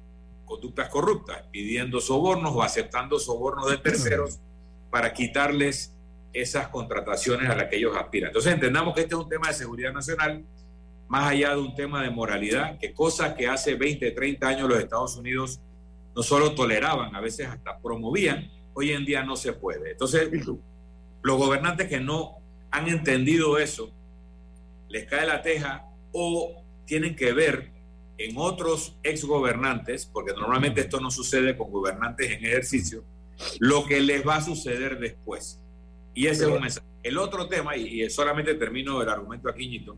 [0.50, 4.40] conductas corruptas, pidiendo sobornos o aceptando sobornos de terceros
[4.90, 5.96] para quitarles
[6.34, 8.30] esas contrataciones a las que ellos aspiran.
[8.30, 10.44] Entonces entendamos que este es un tema de seguridad nacional,
[11.08, 14.80] más allá de un tema de moralidad, que cosas que hace 20, 30 años los
[14.80, 15.60] Estados Unidos
[16.16, 19.92] no solo toleraban, a veces hasta promovían, hoy en día no se puede.
[19.92, 20.30] Entonces,
[21.22, 22.38] los gobernantes que no
[22.72, 23.92] han entendido eso,
[24.88, 27.72] les cae la teja o tienen que ver
[28.20, 33.04] en otros exgobernantes, porque normalmente esto no sucede con gobernantes en ejercicio,
[33.60, 35.62] lo que les va a suceder después.
[36.14, 36.86] Y ese es un mensaje.
[37.02, 39.98] El otro tema, y solamente termino el argumento aquí, Ñito,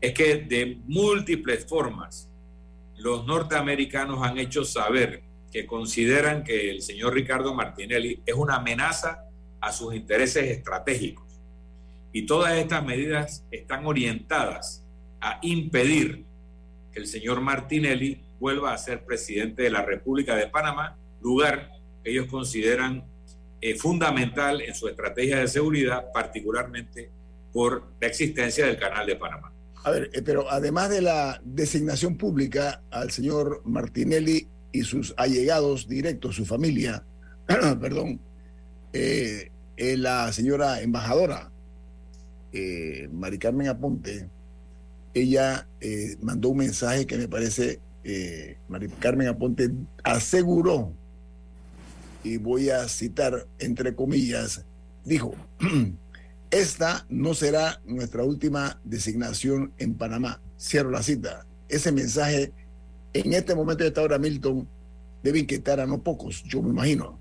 [0.00, 2.30] es que de múltiples formas
[2.96, 5.22] los norteamericanos han hecho saber
[5.52, 9.26] que consideran que el señor Ricardo Martinelli es una amenaza
[9.60, 11.26] a sus intereses estratégicos.
[12.14, 14.82] Y todas estas medidas están orientadas
[15.20, 16.24] a impedir
[16.92, 21.70] que el señor Martinelli vuelva a ser presidente de la República de Panamá, lugar
[22.02, 23.04] que ellos consideran
[23.60, 27.10] eh, fundamental en su estrategia de seguridad, particularmente
[27.52, 29.52] por la existencia del Canal de Panamá.
[29.84, 35.88] A ver, eh, pero además de la designación pública al señor Martinelli y sus allegados
[35.88, 37.04] directos, su familia,
[37.80, 38.20] perdón,
[38.92, 41.50] eh, la señora embajadora
[43.12, 44.28] Mari Carmen Aponte,
[45.14, 49.70] ella eh, mandó un mensaje que me parece, eh, Mari Carmen Aponte
[50.02, 50.92] aseguró,
[52.24, 54.64] y voy a citar entre comillas,
[55.04, 55.34] dijo,
[56.50, 60.40] esta no será nuestra última designación en Panamá.
[60.58, 61.46] Cierro la cita.
[61.68, 62.52] Ese mensaje
[63.12, 64.68] en este momento de esta hora, Milton,
[65.22, 67.18] debe inquietar a no pocos, yo me imagino.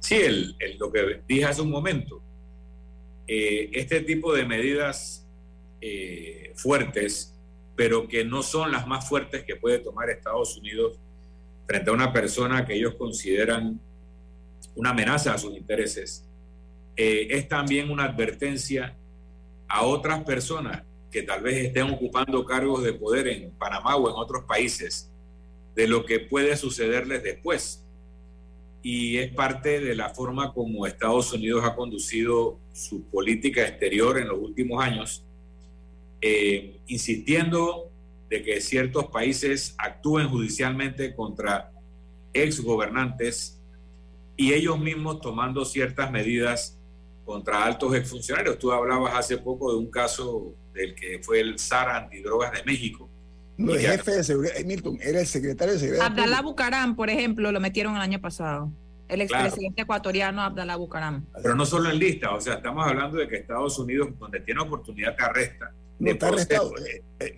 [0.00, 2.22] Sí, el, lo que dije hace un momento,
[3.26, 5.23] eh, este tipo de medidas
[5.86, 7.34] eh, fuertes,
[7.76, 10.98] pero que no son las más fuertes que puede tomar Estados Unidos
[11.66, 13.78] frente a una persona que ellos consideran
[14.74, 16.26] una amenaza a sus intereses,
[16.96, 18.96] eh, es también una advertencia
[19.68, 24.16] a otras personas que tal vez estén ocupando cargos de poder en Panamá o en
[24.16, 25.10] otros países
[25.74, 27.84] de lo que puede sucederles después.
[28.82, 34.28] Y es parte de la forma como Estados Unidos ha conducido su política exterior en
[34.28, 35.26] los últimos años,
[36.26, 37.90] eh, insistiendo
[38.30, 41.70] de que ciertos países actúen judicialmente contra
[42.32, 43.60] exgobernantes
[44.34, 46.78] y ellos mismos tomando ciertas medidas
[47.26, 48.58] contra altos exfuncionarios.
[48.58, 53.10] Tú hablabas hace poco de un caso del que fue el SAR antidrogas de México.
[53.58, 56.06] No, el jefe de seguridad, eh, Milton, era el secretario de seguridad.
[56.06, 58.72] Abdalá Bucaram, por ejemplo, lo metieron el año pasado.
[59.08, 61.26] El expresidente ecuatoriano Abdalá Bucaram.
[61.42, 64.62] Pero no solo en lista, o sea, estamos hablando de que Estados Unidos, donde tiene
[64.62, 65.74] oportunidad, te arresta.
[66.04, 66.72] No, está arrestado.
[66.78, 67.34] Eh, eh,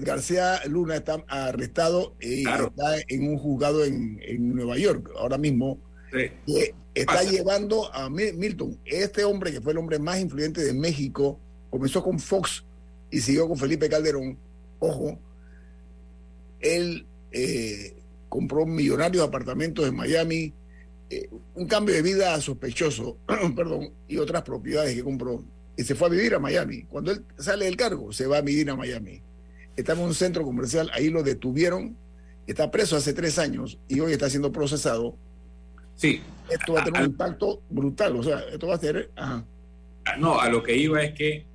[0.00, 5.78] García, Luna está arrestado y está en un juzgado en, Nueva York ahora mismo.
[6.94, 11.38] está llevando a Milton, este hombre que fue el hombre más influyente de México,
[11.70, 12.64] comenzó con Fox
[13.10, 14.38] y siguió con Felipe Calderón.
[14.78, 15.18] Ojo,
[16.60, 17.96] él eh,
[18.28, 20.52] compró millonarios apartamentos en Miami,
[21.10, 23.18] eh, un cambio de vida sospechoso,
[23.56, 25.44] perdón, y otras propiedades que compró.
[25.80, 26.82] Y se fue a vivir a Miami.
[26.82, 29.22] Cuando él sale del cargo, se va a vivir a Miami.
[29.74, 31.96] Estaba en un centro comercial, ahí lo detuvieron,
[32.46, 35.16] está preso hace tres años y hoy está siendo procesado.
[35.94, 36.20] Sí.
[36.50, 39.10] Esto va a tener un impacto brutal, o sea, esto va a ser...
[40.18, 41.46] No, a lo que iba es que,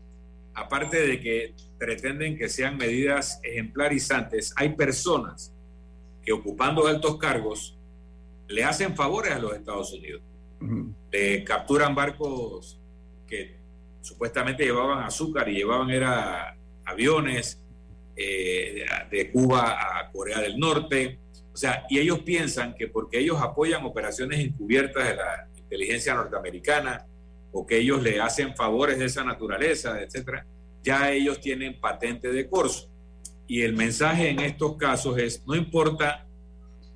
[0.55, 5.53] aparte de que pretenden que sean medidas ejemplarizantes, hay personas
[6.23, 7.77] que ocupando altos cargos
[8.47, 10.23] le hacen favores a los Estados Unidos.
[11.11, 12.79] Le capturan barcos
[14.05, 17.59] supuestamente llevaban azúcar y llevaban era aviones
[18.15, 21.17] eh, de Cuba a Corea del Norte.
[21.51, 27.07] O sea, y ellos piensan que porque ellos apoyan operaciones encubiertas de la inteligencia norteamericana
[27.51, 30.45] o que ellos le hacen favores de esa naturaleza, etcétera,
[30.83, 32.91] ya ellos tienen patente de corso.
[33.47, 36.27] Y el mensaje en estos casos es, no importa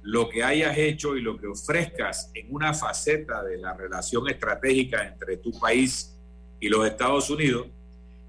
[0.03, 5.07] lo que hayas hecho y lo que ofrezcas en una faceta de la relación estratégica
[5.07, 6.18] entre tu país
[6.59, 7.67] y los Estados Unidos,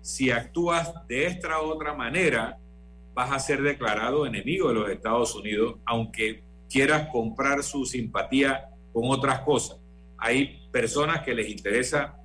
[0.01, 2.59] si actúas de esta otra manera,
[3.15, 9.11] vas a ser declarado enemigo de los Estados Unidos, aunque quieras comprar su simpatía con
[9.11, 9.79] otras cosas.
[10.17, 12.17] Hay personas que les interesa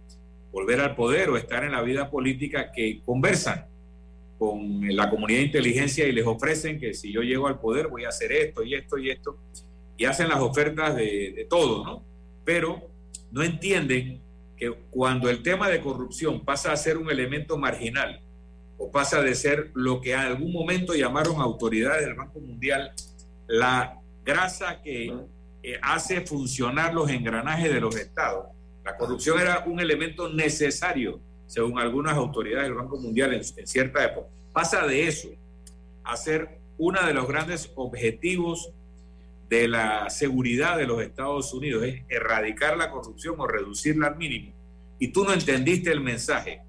[0.52, 3.66] volver al poder o estar en la vida política que conversan
[4.38, 8.06] con la comunidad de inteligencia y les ofrecen que si yo llego al poder voy
[8.06, 9.38] a hacer esto y esto y esto,
[9.98, 12.04] y hacen las ofertas de todo, ¿no?
[12.44, 12.82] Pero
[13.32, 14.22] no entienden
[14.58, 18.22] que cuando el tema de corrupción pasa a ser un elemento marginal
[18.78, 22.92] o pasa de ser lo que en algún momento llamaron autoridades del Banco Mundial,
[23.48, 25.14] la grasa que
[25.64, 28.48] eh, hace funcionar los engranajes de los estados.
[28.84, 34.04] La corrupción era un elemento necesario, según algunas autoridades del Banco Mundial en, en cierta
[34.04, 34.28] época.
[34.54, 35.30] Pasa de eso
[36.04, 38.72] a ser uno de los grandes objetivos
[39.50, 44.54] de la seguridad de los Estados Unidos, es erradicar la corrupción o reducirla al mínimo.
[45.00, 46.62] Y tú no entendiste el mensaje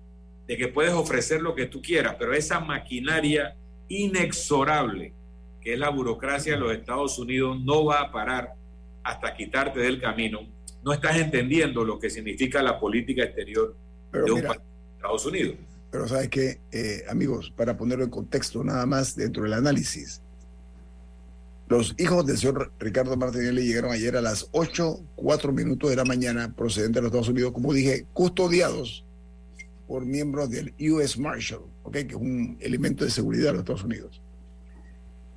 [0.46, 3.56] de que puedes ofrecer lo que tú quieras, pero esa maquinaria
[3.88, 5.14] inexorable
[5.60, 8.54] que es la burocracia de los Estados Unidos no va a parar
[9.02, 10.40] hasta quitarte del camino.
[10.84, 13.76] No estás entendiendo lo que significa la política exterior
[14.12, 14.60] Pero de un mira, país,
[14.94, 15.56] Estados Unidos.
[15.90, 16.60] Pero sabes que,
[17.08, 20.22] amigos, para ponerlo en contexto nada más dentro del análisis,
[21.68, 26.04] los hijos del señor Ricardo Martinelli llegaron ayer a las 8, 4 minutos de la
[26.04, 29.04] mañana procedentes de los Estados Unidos, como dije, custodiados
[29.88, 31.60] por miembros del US Marshal,
[31.92, 34.22] que es un elemento de seguridad de los Estados Unidos.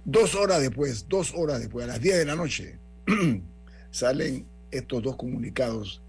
[0.06, 2.78] Dos horas después, dos horas después, a las 10 de la noche,
[3.92, 6.02] salen estos dos comunicados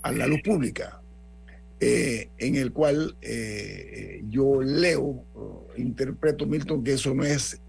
[0.00, 1.02] a la luz pública,
[1.78, 5.24] eh, en el cual eh, yo leo,
[5.76, 7.60] interpreto, Milton, que eso no es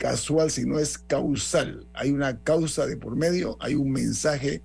[0.00, 1.86] casual, sino es causal.
[1.92, 4.62] Hay una causa de por medio, hay un mensaje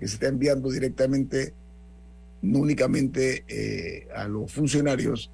[0.00, 1.54] que se está enviando directamente,
[2.42, 5.30] no únicamente eh, a los funcionarios,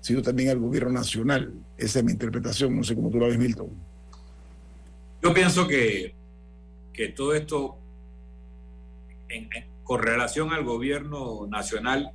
[0.00, 1.54] sino también al gobierno nacional.
[1.78, 3.70] Esa es mi interpretación, no sé cómo tú la ves, Milton.
[5.22, 6.16] Yo pienso que,
[6.92, 7.76] que todo esto,
[9.28, 9.48] en,
[9.84, 12.10] con relación al gobierno nacional,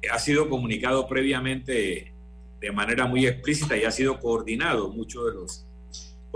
[0.00, 2.14] eh, ha sido comunicado previamente
[2.62, 5.65] de manera muy explícita y ha sido coordinado mucho de los,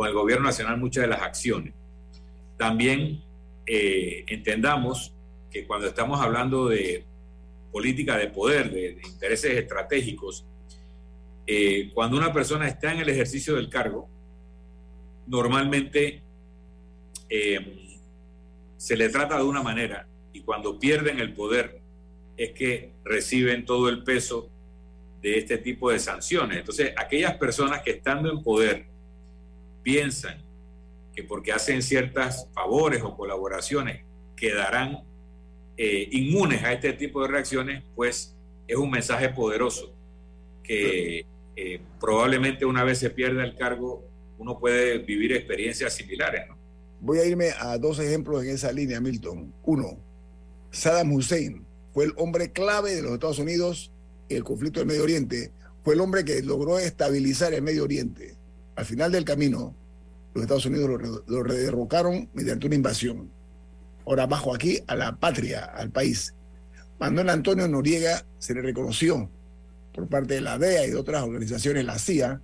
[0.00, 1.74] con el gobierno nacional muchas de las acciones.
[2.56, 3.22] También
[3.66, 5.12] eh, entendamos
[5.50, 7.04] que cuando estamos hablando de
[7.70, 10.46] política de poder, de, intereses estratégicos,
[11.46, 14.08] eh, cuando una persona está en el ejercicio del cargo,
[15.26, 16.22] normalmente
[17.28, 17.98] eh,
[18.78, 21.78] se le trata de una manera y cuando pierden el poder
[22.38, 24.48] es que reciben todo el peso
[25.20, 26.56] de este tipo de sanciones.
[26.56, 28.89] Entonces, aquellas personas que estando en poder
[29.82, 30.42] piensan
[31.14, 34.04] que porque hacen ciertas favores o colaboraciones
[34.36, 35.04] quedarán
[35.76, 38.34] eh, inmunes a este tipo de reacciones, pues
[38.66, 39.94] es un mensaje poderoso
[40.62, 41.26] que
[41.56, 44.04] eh, probablemente una vez se pierda el cargo,
[44.38, 46.48] uno puede vivir experiencias similares.
[46.48, 46.56] ¿no?
[47.00, 49.52] Voy a irme a dos ejemplos en esa línea, Milton.
[49.64, 49.98] Uno,
[50.70, 53.90] Saddam Hussein fue el hombre clave de los Estados Unidos
[54.28, 55.50] en el conflicto del Medio Oriente.
[55.82, 58.36] Fue el hombre que logró estabilizar el Medio Oriente.
[58.76, 59.74] Al final del camino,
[60.34, 60.90] los Estados Unidos
[61.26, 63.30] lo, lo derrocaron mediante una invasión.
[64.06, 66.34] Ahora bajo aquí a la patria, al país.
[66.98, 69.30] Manuel Antonio Noriega se le reconoció
[69.94, 72.40] por parte de la DEA y de otras organizaciones, la CIA,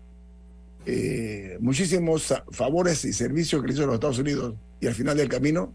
[0.86, 5.16] eh, muchísimos favores y servicios que le hizo a los Estados Unidos y al final
[5.16, 5.72] del camino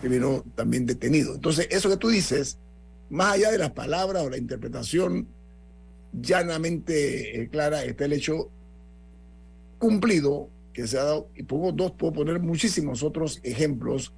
[0.00, 1.34] terminó también detenido.
[1.34, 2.58] Entonces, eso que tú dices,
[3.10, 5.28] más allá de las palabras o la interpretación
[6.12, 8.50] llanamente eh, clara, está el hecho
[9.78, 14.12] cumplido que se ha dado, y pongo dos, puedo poner muchísimos otros ejemplos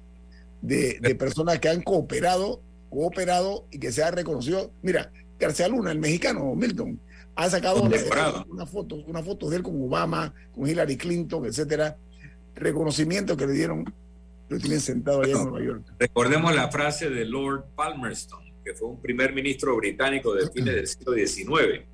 [0.61, 4.71] de, de personas que han cooperado, cooperado y que se ha reconocido.
[4.81, 6.99] Mira, García Luna, el mexicano, Milton,
[7.35, 8.45] ha sacado Condecorado.
[8.49, 11.97] una foto, una foto de él con Obama, con Hillary Clinton, etcétera.
[12.55, 13.85] Reconocimiento que le dieron,
[14.49, 15.93] lo tienen sentado allá en Nueva York.
[15.97, 20.87] Recordemos la frase de Lord Palmerston, que fue un primer ministro británico de fines del
[20.87, 21.85] siglo XIX.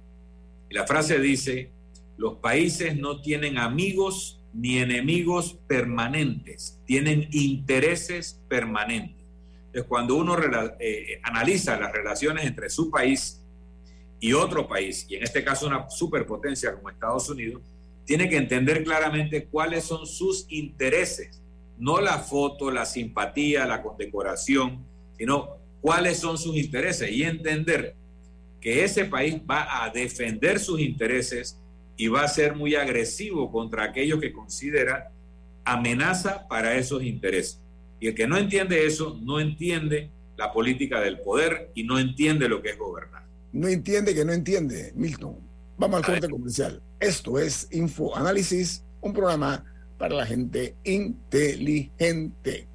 [0.69, 1.71] Y la frase dice,
[2.17, 9.25] los países no tienen amigos ni enemigos permanentes, tienen intereses permanentes.
[9.67, 10.35] Entonces, cuando uno
[10.79, 13.43] eh, analiza las relaciones entre su país
[14.19, 17.61] y otro país, y en este caso una superpotencia como Estados Unidos,
[18.03, 21.41] tiene que entender claramente cuáles son sus intereses,
[21.77, 24.83] no la foto, la simpatía, la condecoración,
[25.17, 27.95] sino cuáles son sus intereses y entender
[28.59, 31.59] que ese país va a defender sus intereses
[31.97, 35.11] y va a ser muy agresivo contra aquellos que considera
[35.65, 37.59] amenaza para esos intereses.
[37.99, 42.47] Y el que no entiende eso, no entiende la política del poder y no entiende
[42.47, 43.25] lo que es gobernar.
[43.51, 45.39] No entiende que no entiende, Milton.
[45.77, 46.81] Vamos al corte comercial.
[46.99, 49.65] Esto es Info Análisis, un programa
[49.97, 52.67] para la gente inteligente.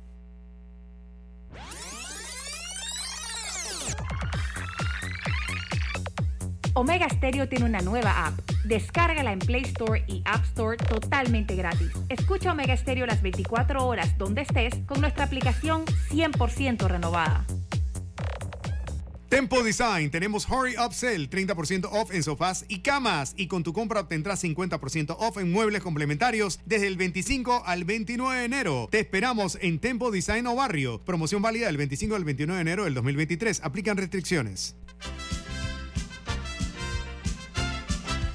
[6.75, 8.39] Omega Stereo tiene una nueva app.
[8.65, 11.91] Descárgala en Play Store y App Store totalmente gratis.
[12.09, 17.45] Escucha Omega Stereo las 24 horas donde estés con nuestra aplicación 100% renovada.
[19.33, 23.33] Tempo Design, tenemos Hurry Up Sale, 30% off en sofás y camas.
[23.37, 28.41] Y con tu compra obtendrás 50% off en muebles complementarios desde el 25 al 29
[28.41, 28.89] de enero.
[28.91, 31.01] Te esperamos en Tempo Design o Barrio.
[31.01, 33.63] Promoción válida del 25 al 29 de enero del 2023.
[33.65, 34.77] Aplican restricciones.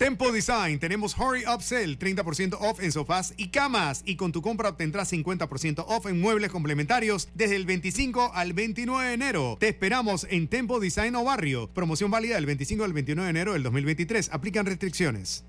[0.00, 4.00] Tempo Design, tenemos Hurry Up Sale, 30% off en sofás y camas.
[4.06, 9.08] Y con tu compra obtendrás 50% off en muebles complementarios desde el 25 al 29
[9.08, 9.58] de enero.
[9.60, 11.68] Te esperamos en Tempo Design o Barrio.
[11.74, 14.30] Promoción válida del 25 al 29 de enero del 2023.
[14.32, 15.44] Aplican restricciones.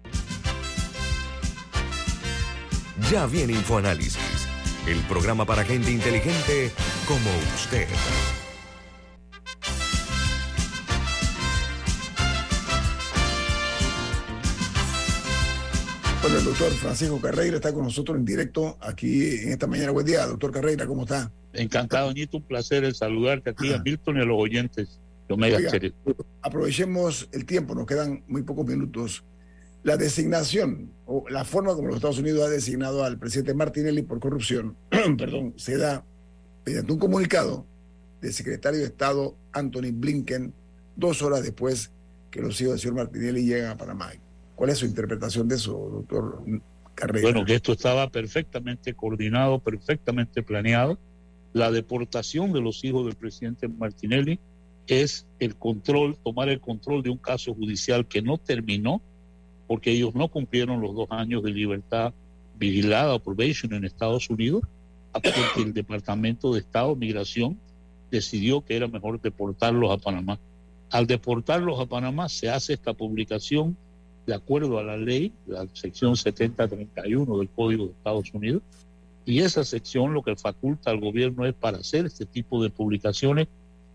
[3.09, 4.49] Ya viene InfoAnálisis,
[4.85, 6.71] el programa para gente inteligente
[7.07, 7.87] como usted.
[16.21, 19.89] Bueno, el doctor Francisco Carreira está con nosotros en directo aquí en esta mañana.
[19.89, 21.31] Buen día, doctor Carreira, ¿cómo está?
[21.51, 25.57] Encantado, Nito, un placer el saludarte aquí a Milton y a los oyentes de Omega
[25.57, 25.71] Oiga.
[26.43, 29.23] Aprovechemos el tiempo, nos quedan muy pocos minutos.
[29.81, 34.19] La designación o la forma como los Estados Unidos ha designado al presidente Martinelli por
[34.19, 34.77] corrupción,
[35.17, 36.05] perdón, se da
[36.63, 37.65] mediante un comunicado
[38.21, 40.53] del secretario de Estado Anthony Blinken
[40.95, 41.91] dos horas después
[42.29, 44.11] que los hijos del señor Martinelli llegan a Panamá.
[44.61, 46.43] ¿Cuál es su interpretación de eso, doctor
[46.93, 47.31] Carreira?
[47.31, 50.99] Bueno, que esto estaba perfectamente coordinado, perfectamente planeado.
[51.51, 54.39] La deportación de los hijos del presidente Martinelli
[54.85, 59.01] es el control, tomar el control de un caso judicial que no terminó
[59.65, 62.13] porque ellos no cumplieron los dos años de libertad
[62.59, 64.61] vigilada o probation en Estados Unidos,
[65.11, 67.57] hasta que el Departamento de Estado, Migración,
[68.11, 70.37] decidió que era mejor deportarlos a Panamá.
[70.91, 73.75] Al deportarlos a Panamá se hace esta publicación
[74.25, 78.61] de acuerdo a la ley, la sección 7031 del Código de Estados Unidos,
[79.25, 83.47] y esa sección lo que faculta al gobierno es para hacer este tipo de publicaciones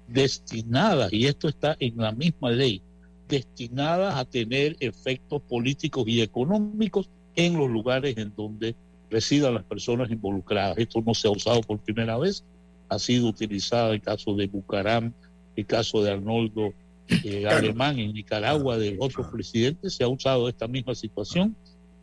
[0.09, 2.83] destinadas, y esto está en la misma ley,
[3.29, 8.75] destinadas a tener efectos políticos y económicos en los lugares en donde
[9.11, 10.79] residan las personas involucradas.
[10.79, 12.45] Esto no se ha usado por primera vez,
[12.89, 15.13] ha sido utilizado en el caso de Bucaram,
[15.57, 16.73] el caso de Arnoldo
[17.09, 21.55] eh, Alemán en Nicaragua, de otros presidentes, se ha usado esta misma situación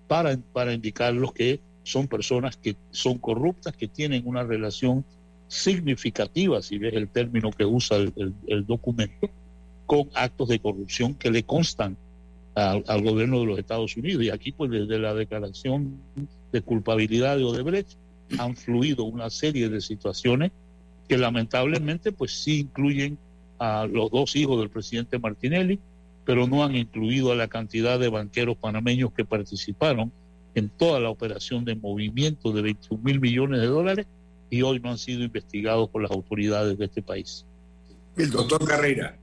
[0.08, 5.04] para, para indicar los que son personas que son corruptas, que tienen una relación
[5.48, 9.30] significativa, si ves el término que usa el, el- el documento,
[9.86, 11.98] con actos de corrupción que le constan
[12.56, 14.24] al, al gobierno de los Estados Unidos.
[14.24, 15.98] Y aquí, pues, desde la declaración
[16.52, 17.98] de culpabilidad de Odebrecht,
[18.38, 20.52] han fluido una serie de situaciones
[21.08, 23.18] que lamentablemente, pues, sí incluyen
[23.64, 25.80] a los dos hijos del presidente Martinelli,
[26.26, 30.12] pero no han incluido a la cantidad de banqueros panameños que participaron
[30.54, 34.06] en toda la operación de movimiento de 21 mil millones de dólares
[34.50, 37.46] y hoy no han sido investigados por las autoridades de este país.
[38.16, 39.18] Doctor Carrera,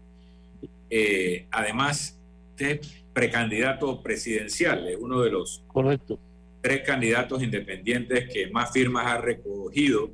[0.88, 2.18] eh, además,
[2.53, 6.18] usted es precandidato presidencial, es uno de los Correcto.
[6.62, 10.11] tres candidatos independientes que más firmas ha recogido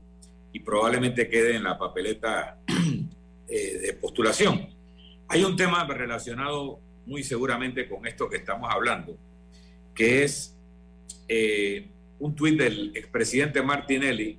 [0.53, 2.59] y probablemente quede en la papeleta
[3.49, 4.69] eh, de postulación.
[5.29, 9.17] Hay un tema relacionado muy seguramente con esto que estamos hablando,
[9.95, 10.57] que es
[11.29, 11.89] eh,
[12.19, 14.39] un tuit del expresidente Martinelli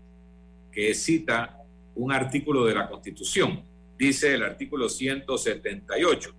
[0.71, 1.63] que cita
[1.95, 3.63] un artículo de la Constitución.
[3.97, 6.35] Dice el artículo 178,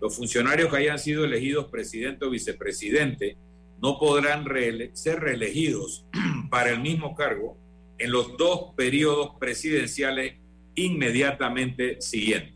[0.00, 3.36] los funcionarios que hayan sido elegidos presidente o vicepresidente
[3.82, 4.46] no podrán
[4.94, 6.06] ser reelegidos
[6.50, 7.56] para el mismo cargo
[7.98, 10.39] en los dos periodos presidenciales
[10.74, 12.54] inmediatamente siguientes.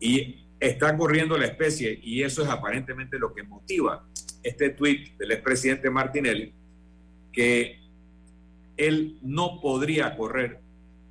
[0.00, 4.06] Y está corriendo la especie y eso es aparentemente lo que motiva
[4.42, 6.52] este tuit del expresidente Martinelli,
[7.32, 7.80] que
[8.76, 10.60] él no podría correr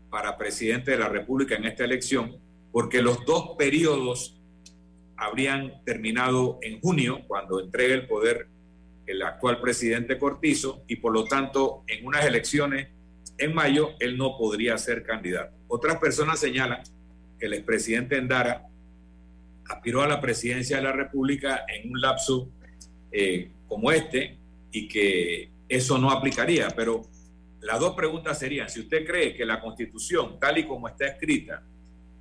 [0.09, 2.37] para presidente de la República en esta elección
[2.77, 4.39] porque los dos periodos
[5.15, 8.49] habrían terminado en junio, cuando entregue el poder
[9.07, 12.89] el actual presidente Cortizo, y por lo tanto en unas elecciones
[13.39, 15.56] en mayo él no podría ser candidato.
[15.67, 16.83] Otras personas señalan
[17.39, 18.67] que el expresidente Endara
[19.69, 22.49] aspiró a la presidencia de la República en un lapso
[23.11, 24.37] eh, como este
[24.71, 26.69] y que eso no aplicaría.
[26.69, 27.03] Pero
[27.61, 31.63] las dos preguntas serían, si usted cree que la constitución, tal y como está escrita,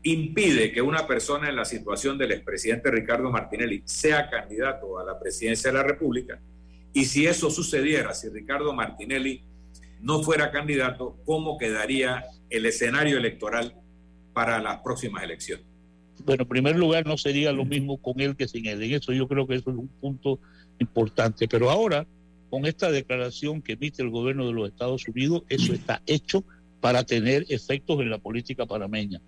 [0.03, 5.19] impide que una persona en la situación del expresidente Ricardo Martinelli sea candidato a la
[5.19, 6.41] presidencia de la República,
[6.93, 9.43] y si eso sucediera, si Ricardo Martinelli
[10.01, 13.75] no fuera candidato, ¿cómo quedaría el escenario electoral
[14.33, 15.65] para las próximas elecciones?
[16.25, 18.83] Bueno, en primer lugar, no sería lo mismo con él que sin él.
[18.83, 20.41] En eso yo creo que eso es un punto
[20.79, 21.47] importante.
[21.49, 22.07] Pero ahora,
[22.51, 26.45] con esta declaración que emite el gobierno de los Estados Unidos, eso está hecho
[26.81, 29.21] para tener efectos en la política panameña.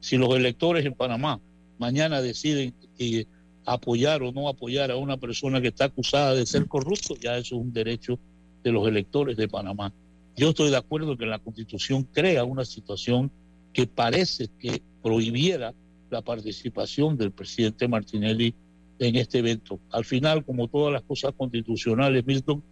[0.00, 1.40] Si los electores en Panamá
[1.78, 3.24] mañana deciden eh,
[3.64, 7.56] apoyar o no apoyar a una persona que está acusada de ser corrupto, ya eso
[7.56, 8.18] es un derecho
[8.62, 9.92] de los electores de Panamá.
[10.40, 13.30] Yo estoy de acuerdo que la constitución crea una situación
[13.74, 15.74] que parece que prohibiera
[16.10, 18.54] la participación del presidente Martinelli
[19.00, 19.78] en este evento.
[19.90, 22.62] Al final, como todas las cosas constitucionales, Milton,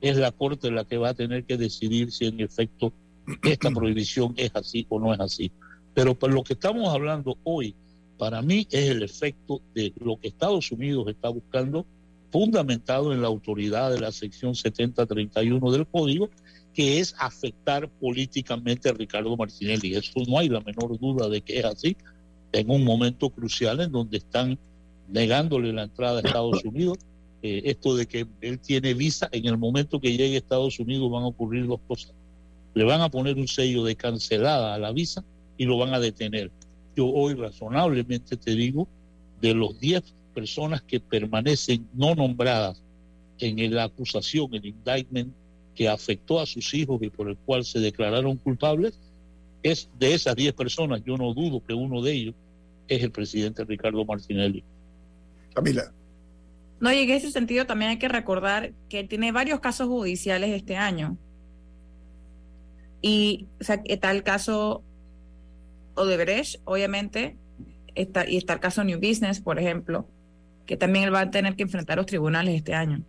[0.00, 2.92] es la Corte la que va a tener que decidir si en efecto
[3.42, 5.50] esta prohibición es así o no es así.
[5.94, 7.74] Pero por lo que estamos hablando hoy,
[8.18, 11.86] para mí es el efecto de lo que Estados Unidos está buscando,
[12.30, 16.30] fundamentado en la autoridad de la sección 7031 del Código,
[16.76, 19.94] que es afectar políticamente a Ricardo Martinelli.
[19.94, 21.96] Eso no hay la menor duda de que es así,
[22.52, 24.58] en un momento crucial en donde están
[25.08, 26.98] negándole la entrada a Estados Unidos.
[27.42, 31.10] Eh, esto de que él tiene visa, en el momento que llegue a Estados Unidos
[31.10, 32.12] van a ocurrir dos cosas.
[32.74, 35.24] Le van a poner un sello de cancelada a la visa
[35.56, 36.50] y lo van a detener.
[36.94, 38.86] Yo hoy razonablemente te digo,
[39.40, 40.02] de los 10
[40.34, 42.82] personas que permanecen no nombradas
[43.38, 45.32] en la acusación, el indictment
[45.76, 48.98] que afectó a sus hijos y por el cual se declararon culpables,
[49.62, 52.34] es de esas 10 personas, yo no dudo que uno de ellos
[52.88, 54.64] es el presidente Ricardo Martinelli.
[55.54, 55.92] Camila.
[56.80, 60.76] No, y en ese sentido también hay que recordar que tiene varios casos judiciales este
[60.76, 61.16] año.
[63.00, 64.82] Y o sea, está el caso
[65.94, 67.36] Odebrecht, obviamente,
[67.94, 70.06] está, y está el caso New Business, por ejemplo,
[70.66, 73.02] que también él va a tener que enfrentar los tribunales este año.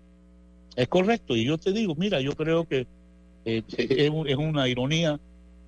[0.78, 2.86] Es correcto, y yo te digo, mira, yo creo que
[3.46, 5.20] eh, es, una ironía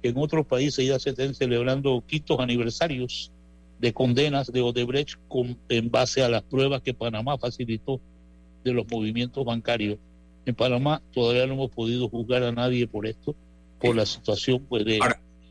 [0.03, 3.31] que en otros países ya se estén celebrando quintos aniversarios
[3.79, 7.99] de condenas de Odebrecht con, en base a las pruebas que Panamá facilitó
[8.63, 9.97] de los movimientos bancarios.
[10.45, 13.35] En Panamá todavía no hemos podido juzgar a nadie por esto,
[13.81, 14.99] por la situación pues, de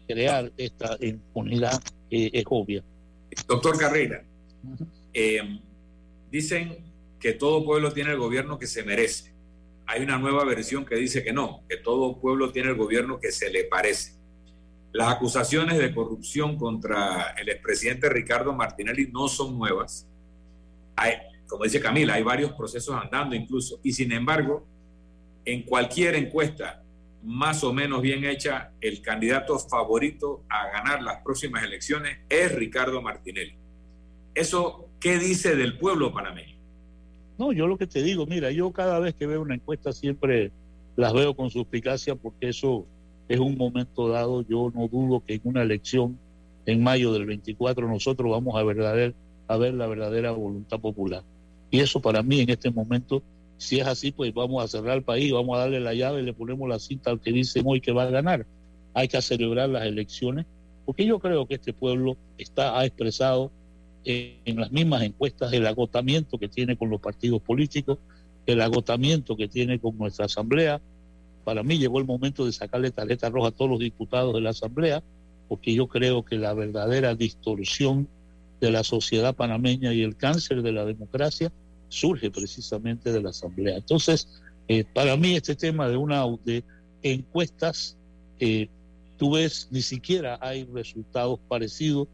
[0.07, 2.85] crear esta impunidad que es obvia.
[3.49, 4.23] Doctor Carrera,
[5.13, 5.59] eh,
[6.31, 6.77] dicen
[7.19, 9.37] que todo pueblo tiene el gobierno que se merece.
[9.91, 13.33] Hay una nueva versión que dice que no, que todo pueblo tiene el gobierno que
[13.33, 14.19] se le parece.
[14.93, 20.07] Las acusaciones de corrupción contra el expresidente Ricardo Martinelli no son nuevas.
[21.47, 23.81] Como dice Camila, hay varios procesos andando incluso.
[23.83, 24.67] Y sin embargo,
[25.47, 26.85] en cualquier encuesta
[27.23, 33.01] más o menos bien hecha, el candidato favorito a ganar las próximas elecciones es Ricardo
[33.01, 33.57] Martinelli.
[34.35, 36.58] ¿Eso qué dice del pueblo panameño?
[37.39, 40.51] No, yo lo que te digo, mira, yo cada vez que veo una encuesta siempre
[40.97, 42.85] las veo con suspicacia porque eso
[43.29, 44.43] es un momento dado.
[44.43, 46.19] Yo no dudo que en una elección
[46.67, 51.23] en mayo del 24 nosotros vamos a, a ver la verdadera voluntad popular.
[51.71, 53.23] Y eso para mí en este momento,
[53.57, 56.33] si es así, pues vamos a cerrar el país, vamos a darle la llave le
[56.33, 58.47] ponemos la cinta al que dicen hoy que va a ganar.
[58.95, 60.47] Hay que celebrar las elecciones
[60.85, 63.53] porque yo creo que este pueblo está, ha expresado
[64.09, 67.99] en las mismas encuestas el agotamiento que tiene con los partidos políticos,
[68.47, 70.81] el agotamiento que tiene con nuestra asamblea.
[71.45, 74.51] Para mí llegó el momento de sacarle tarjeta roja a todos los diputados de la
[74.51, 75.03] asamblea,
[75.49, 78.09] porque yo creo que la verdadera distorsión
[78.61, 81.53] de la sociedad panameña y el cáncer de la democracia
[81.89, 83.77] surge precisamente de la Asamblea.
[83.77, 84.29] Entonces,
[84.69, 86.65] eh, para mí este tema de una de
[87.03, 87.97] encuestas,
[88.41, 88.69] eh,
[89.17, 92.09] tú ves, ni siquiera hay resultados parecidos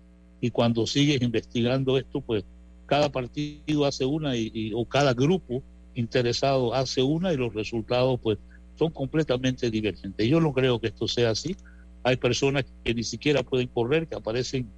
[0.44, 2.44] y cuando sigues investigando esto, pues
[2.84, 5.62] cada partido hace una y, o cada grupo
[5.94, 8.36] interesado hace una y los resultados pues
[8.78, 10.28] son completamente divergentes.
[10.28, 11.56] Yo no creo que esto sea así.
[12.02, 14.68] Hay personas que ni siquiera pueden correr, que aparecen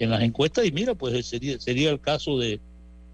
[0.00, 2.58] en las encuestas y mira, pues sería, sería el caso de,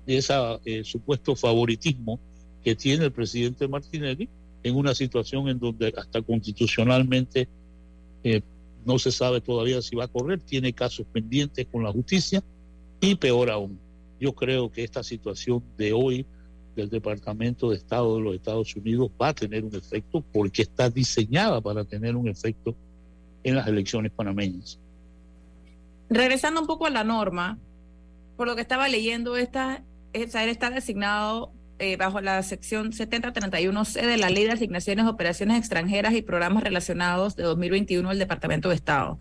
[0.07, 0.33] de ese
[0.65, 2.19] eh, supuesto favoritismo
[2.65, 4.31] que tiene el presidente Martinelli
[4.63, 7.49] en una situación en donde hasta constitucionalmente
[8.25, 8.41] eh,
[8.89, 12.43] no se sabe todavía si va a correr, tiene casos pendientes con la justicia
[13.03, 13.79] y peor aún,
[14.19, 16.25] yo creo que esta situación de hoy
[16.75, 20.89] del Departamento de Estado de los Estados Unidos va a tener un efecto porque está
[20.89, 22.75] diseñada para tener un efecto
[23.45, 24.79] en las elecciones panameñas.
[26.09, 27.59] Regresando un poco a la norma,
[28.39, 29.85] por lo que estaba leyendo, esta,
[30.15, 36.13] él está designado eh, bajo la sección 7031C de la Ley de Asignaciones, Operaciones Extranjeras
[36.15, 39.19] y Programas Relacionados de 2021 del Departamento de Estado.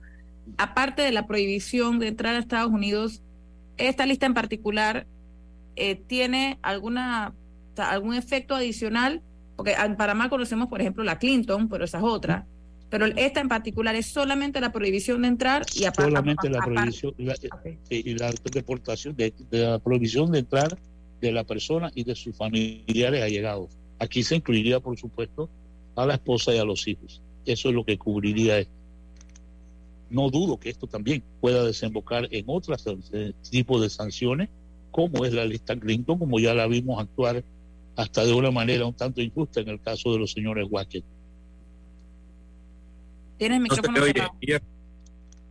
[0.58, 3.22] Aparte de la prohibición de entrar a Estados Unidos,
[3.78, 5.06] esta lista en particular
[5.76, 7.34] eh, tiene alguna,
[7.78, 9.22] algún efecto adicional,
[9.56, 12.48] porque en Panamá conocemos, por ejemplo, la Clinton, pero esa es otra.
[12.90, 16.10] Pero esta en particular es solamente la prohibición de entrar y aparte.
[16.10, 20.76] Solamente la prohibición y la deportación, de la prohibición de entrar
[21.22, 23.70] de la persona y de sus familiares allegados.
[24.00, 25.50] Aquí se incluiría, por supuesto,
[25.96, 27.22] a la esposa y a los hijos.
[27.46, 28.74] Eso es lo que cubriría esto.
[30.10, 34.50] No dudo que esto también pueda desembocar en otros eh, tipos de sanciones,
[34.92, 37.44] como es la lista Clinton, como ya la vimos actuar
[37.96, 41.04] hasta de una manera un tanto injusta en el caso de los señores Wackett.
[43.38, 44.06] Tienes micrófono.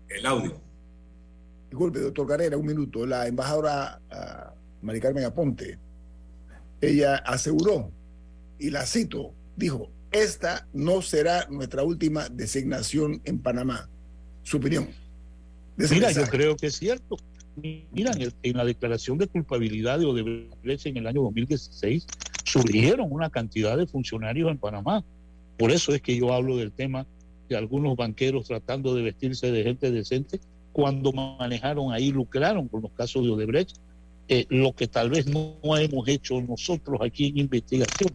[0.09, 0.61] el audio.
[1.71, 3.05] Disculpe, doctor Carrera, un minuto.
[3.05, 4.55] La embajadora ah,
[4.87, 5.79] Mari Carmen Aponte,
[6.81, 7.91] ella aseguró,
[8.59, 13.89] y la cito, dijo, esta no será nuestra última designación en Panamá.
[14.45, 14.89] Su opinión.
[15.77, 17.17] Mira, yo creo que es cierto.
[17.57, 18.13] Mira,
[18.43, 22.07] en, la declaración de culpabilidad de Odebrecht en el año 2016
[22.45, 25.05] surgieron una cantidad de funcionarios en Panamá.
[25.59, 27.07] Por eso es que yo hablo del tema
[27.49, 30.39] de algunos banqueros tratando de vestirse de gente decente
[30.73, 33.77] cuando manejaron ahí, lucraron con los casos de Odebrecht
[34.29, 38.11] eh, lo que tal vez no, hemos hecho nosotros aquí en investigación.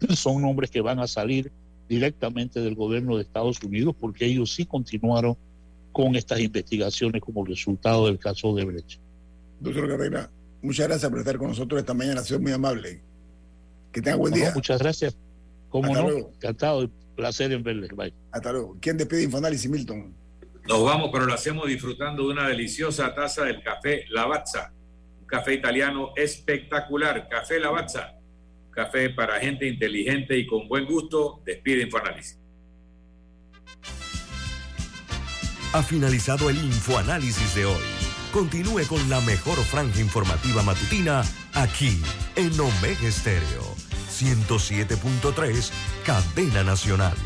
[0.16, 1.52] Son nombres que van a salir
[1.88, 5.36] directamente del gobierno de Estados Unidos porque ellos sí continuaron
[5.92, 8.98] con estas investigaciones como resultado del caso de Brecht.
[9.60, 10.30] Doctor Carrera,
[10.62, 13.02] muchas gracias por estar con nosotros esta mañana, ha sido muy amable.
[13.92, 14.52] Que tenga buen día.
[14.54, 15.14] muchas gracias.
[15.68, 17.90] Como no, encantado, placer en verles.
[17.94, 18.14] Bye.
[18.30, 18.76] Hasta luego.
[18.80, 20.14] ¿Quién despide Infoanálisis, Milton?
[20.66, 24.72] Nos vamos, pero lo hacemos disfrutando de una deliciosa taza del café Lavazza
[25.32, 28.18] café italiano espectacular, Café Lavazza,
[28.70, 31.40] café para gente inteligente y con buen gusto.
[31.46, 32.38] Despide Infoanálisis.
[35.72, 37.82] Ha finalizado el Infoanálisis de hoy.
[38.30, 41.22] Continúe con la mejor franja informativa matutina
[41.54, 42.02] aquí
[42.36, 43.62] en Omega Estéreo
[44.10, 45.72] 107.3,
[46.04, 47.16] Cadena Nacional.